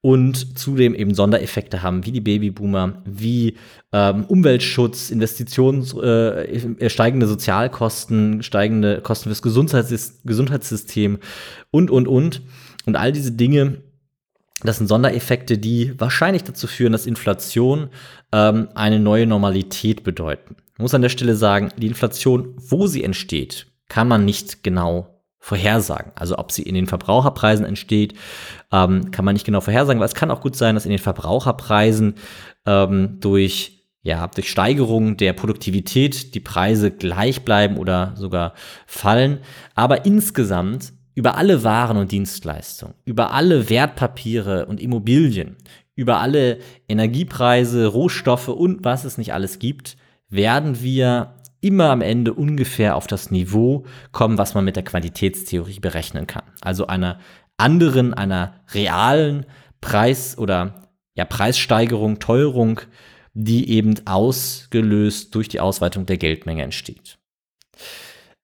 und 0.00 0.56
zudem 0.56 0.94
eben 0.94 1.16
Sondereffekte 1.16 1.82
haben, 1.82 2.06
wie 2.06 2.12
die 2.12 2.20
Babyboomer, 2.20 3.02
wie 3.04 3.56
ähm, 3.90 4.24
Umweltschutz, 4.26 5.10
Investitions, 5.10 5.94
äh, 5.94 6.88
steigende 6.88 7.26
Sozialkosten, 7.26 8.44
steigende 8.44 9.00
Kosten 9.00 9.30
fürs 9.30 9.42
Gesundheits 9.42 10.20
Gesundheitssystem 10.24 11.18
und, 11.72 11.90
und, 11.90 12.06
und. 12.06 12.42
Und 12.86 12.94
all 12.94 13.10
diese 13.10 13.32
Dinge, 13.32 13.78
das 14.62 14.78
sind 14.78 14.86
Sondereffekte, 14.86 15.58
die 15.58 15.98
wahrscheinlich 15.98 16.44
dazu 16.44 16.68
führen, 16.68 16.92
dass 16.92 17.04
Inflation 17.04 17.88
ähm, 18.30 18.68
eine 18.76 19.00
neue 19.00 19.26
Normalität 19.26 20.04
bedeuten. 20.04 20.54
Ich 20.74 20.80
muss 20.80 20.94
an 20.94 21.02
der 21.02 21.08
Stelle 21.08 21.36
sagen, 21.36 21.70
die 21.76 21.86
Inflation, 21.86 22.54
wo 22.56 22.86
sie 22.86 23.04
entsteht, 23.04 23.66
kann 23.88 24.08
man 24.08 24.24
nicht 24.24 24.62
genau 24.62 25.22
vorhersagen. 25.38 26.12
Also 26.14 26.38
ob 26.38 26.50
sie 26.50 26.62
in 26.62 26.74
den 26.74 26.86
Verbraucherpreisen 26.86 27.66
entsteht, 27.66 28.14
ähm, 28.72 29.10
kann 29.10 29.24
man 29.24 29.34
nicht 29.34 29.44
genau 29.44 29.60
vorhersagen, 29.60 30.00
weil 30.00 30.08
es 30.08 30.14
kann 30.14 30.30
auch 30.30 30.40
gut 30.40 30.56
sein, 30.56 30.74
dass 30.74 30.86
in 30.86 30.90
den 30.90 30.98
Verbraucherpreisen 30.98 32.14
ähm, 32.66 33.18
durch 33.20 33.74
ja, 34.02 34.26
durch 34.26 34.50
Steigerung 34.50 35.16
der 35.16 35.32
Produktivität 35.32 36.34
die 36.34 36.40
Preise 36.40 36.90
gleich 36.90 37.42
bleiben 37.42 37.78
oder 37.78 38.12
sogar 38.16 38.52
fallen. 38.86 39.38
Aber 39.74 40.04
insgesamt 40.04 40.92
über 41.14 41.36
alle 41.38 41.64
Waren 41.64 41.96
und 41.96 42.12
Dienstleistungen, 42.12 42.94
über 43.06 43.32
alle 43.32 43.70
Wertpapiere 43.70 44.66
und 44.66 44.78
Immobilien, 44.78 45.56
über 45.94 46.20
alle 46.20 46.58
Energiepreise, 46.86 47.86
Rohstoffe 47.86 48.48
und 48.48 48.84
was 48.84 49.04
es 49.04 49.16
nicht 49.16 49.32
alles 49.32 49.58
gibt, 49.58 49.96
werden 50.34 50.82
wir 50.82 51.34
immer 51.60 51.90
am 51.90 52.02
Ende 52.02 52.34
ungefähr 52.34 52.96
auf 52.96 53.06
das 53.06 53.30
Niveau 53.30 53.86
kommen, 54.12 54.36
was 54.36 54.54
man 54.54 54.64
mit 54.64 54.76
der 54.76 54.84
Quantitätstheorie 54.84 55.80
berechnen 55.80 56.26
kann. 56.26 56.44
Also 56.60 56.86
einer 56.86 57.20
anderen, 57.56 58.12
einer 58.12 58.60
realen 58.72 59.46
Preis- 59.80 60.36
oder 60.36 60.90
ja, 61.14 61.24
Preissteigerung, 61.24 62.18
Teuerung, 62.18 62.80
die 63.32 63.70
eben 63.70 63.94
ausgelöst 64.06 65.34
durch 65.34 65.48
die 65.48 65.60
Ausweitung 65.60 66.06
der 66.06 66.18
Geldmenge 66.18 66.62
entsteht. 66.62 67.18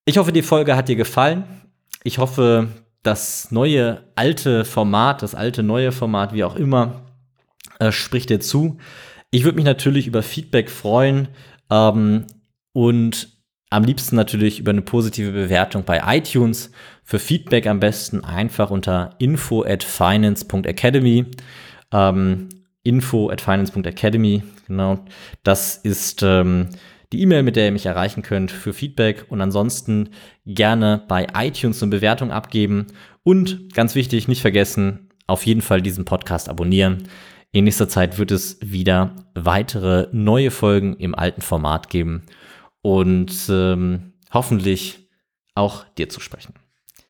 Ich 0.04 0.18
hoffe, 0.18 0.32
die 0.32 0.42
Folge 0.42 0.76
hat 0.76 0.88
dir 0.88 0.96
gefallen. 0.96 1.44
Ich 2.02 2.18
hoffe, 2.18 2.68
das 3.02 3.50
neue 3.50 4.04
alte 4.14 4.64
Format, 4.64 5.22
das 5.22 5.34
alte 5.34 5.62
neue 5.62 5.92
Format, 5.92 6.32
wie 6.32 6.44
auch 6.44 6.56
immer, 6.56 7.02
äh, 7.78 7.92
spricht 7.92 8.30
dir 8.30 8.40
zu. 8.40 8.78
Ich 9.30 9.44
würde 9.44 9.56
mich 9.56 9.64
natürlich 9.64 10.06
über 10.06 10.22
Feedback 10.22 10.70
freuen. 10.70 11.28
Ähm, 11.70 12.26
und 12.72 13.40
am 13.70 13.84
liebsten 13.84 14.16
natürlich 14.16 14.58
über 14.58 14.70
eine 14.70 14.82
positive 14.82 15.30
Bewertung 15.30 15.84
bei 15.84 16.02
iTunes. 16.16 16.72
Für 17.04 17.18
Feedback 17.18 17.66
am 17.66 17.80
besten 17.80 18.24
einfach 18.24 18.70
unter 18.70 19.14
info 19.18 19.62
at 19.62 19.84
finance.academy. 19.84 21.26
Ähm, 21.92 22.48
info 22.82 23.30
at 23.30 23.40
finance.academy, 23.40 24.42
genau. 24.66 25.04
Das 25.42 25.76
ist 25.76 26.22
ähm, 26.22 26.68
die 27.12 27.22
E-Mail, 27.22 27.42
mit 27.42 27.56
der 27.56 27.66
ihr 27.66 27.72
mich 27.72 27.86
erreichen 27.86 28.22
könnt 28.22 28.50
für 28.50 28.72
Feedback 28.72 29.26
und 29.28 29.40
ansonsten 29.40 30.10
gerne 30.46 31.02
bei 31.08 31.26
iTunes 31.34 31.82
eine 31.82 31.90
Bewertung 31.90 32.30
abgeben 32.30 32.86
und 33.22 33.74
ganz 33.74 33.94
wichtig, 33.94 34.28
nicht 34.28 34.40
vergessen, 34.40 35.10
auf 35.26 35.44
jeden 35.46 35.62
Fall 35.62 35.82
diesen 35.82 36.04
Podcast 36.04 36.48
abonnieren. 36.48 37.04
In 37.52 37.64
nächster 37.64 37.88
Zeit 37.88 38.18
wird 38.18 38.30
es 38.30 38.58
wieder 38.60 39.16
weitere 39.34 40.08
neue 40.12 40.50
Folgen 40.50 40.94
im 40.96 41.14
alten 41.14 41.40
Format 41.40 41.90
geben 41.90 42.22
und 42.80 43.32
ähm, 43.48 44.12
hoffentlich 44.32 45.08
auch 45.54 45.84
dir 45.98 46.08
zu 46.08 46.20
sprechen. 46.20 46.54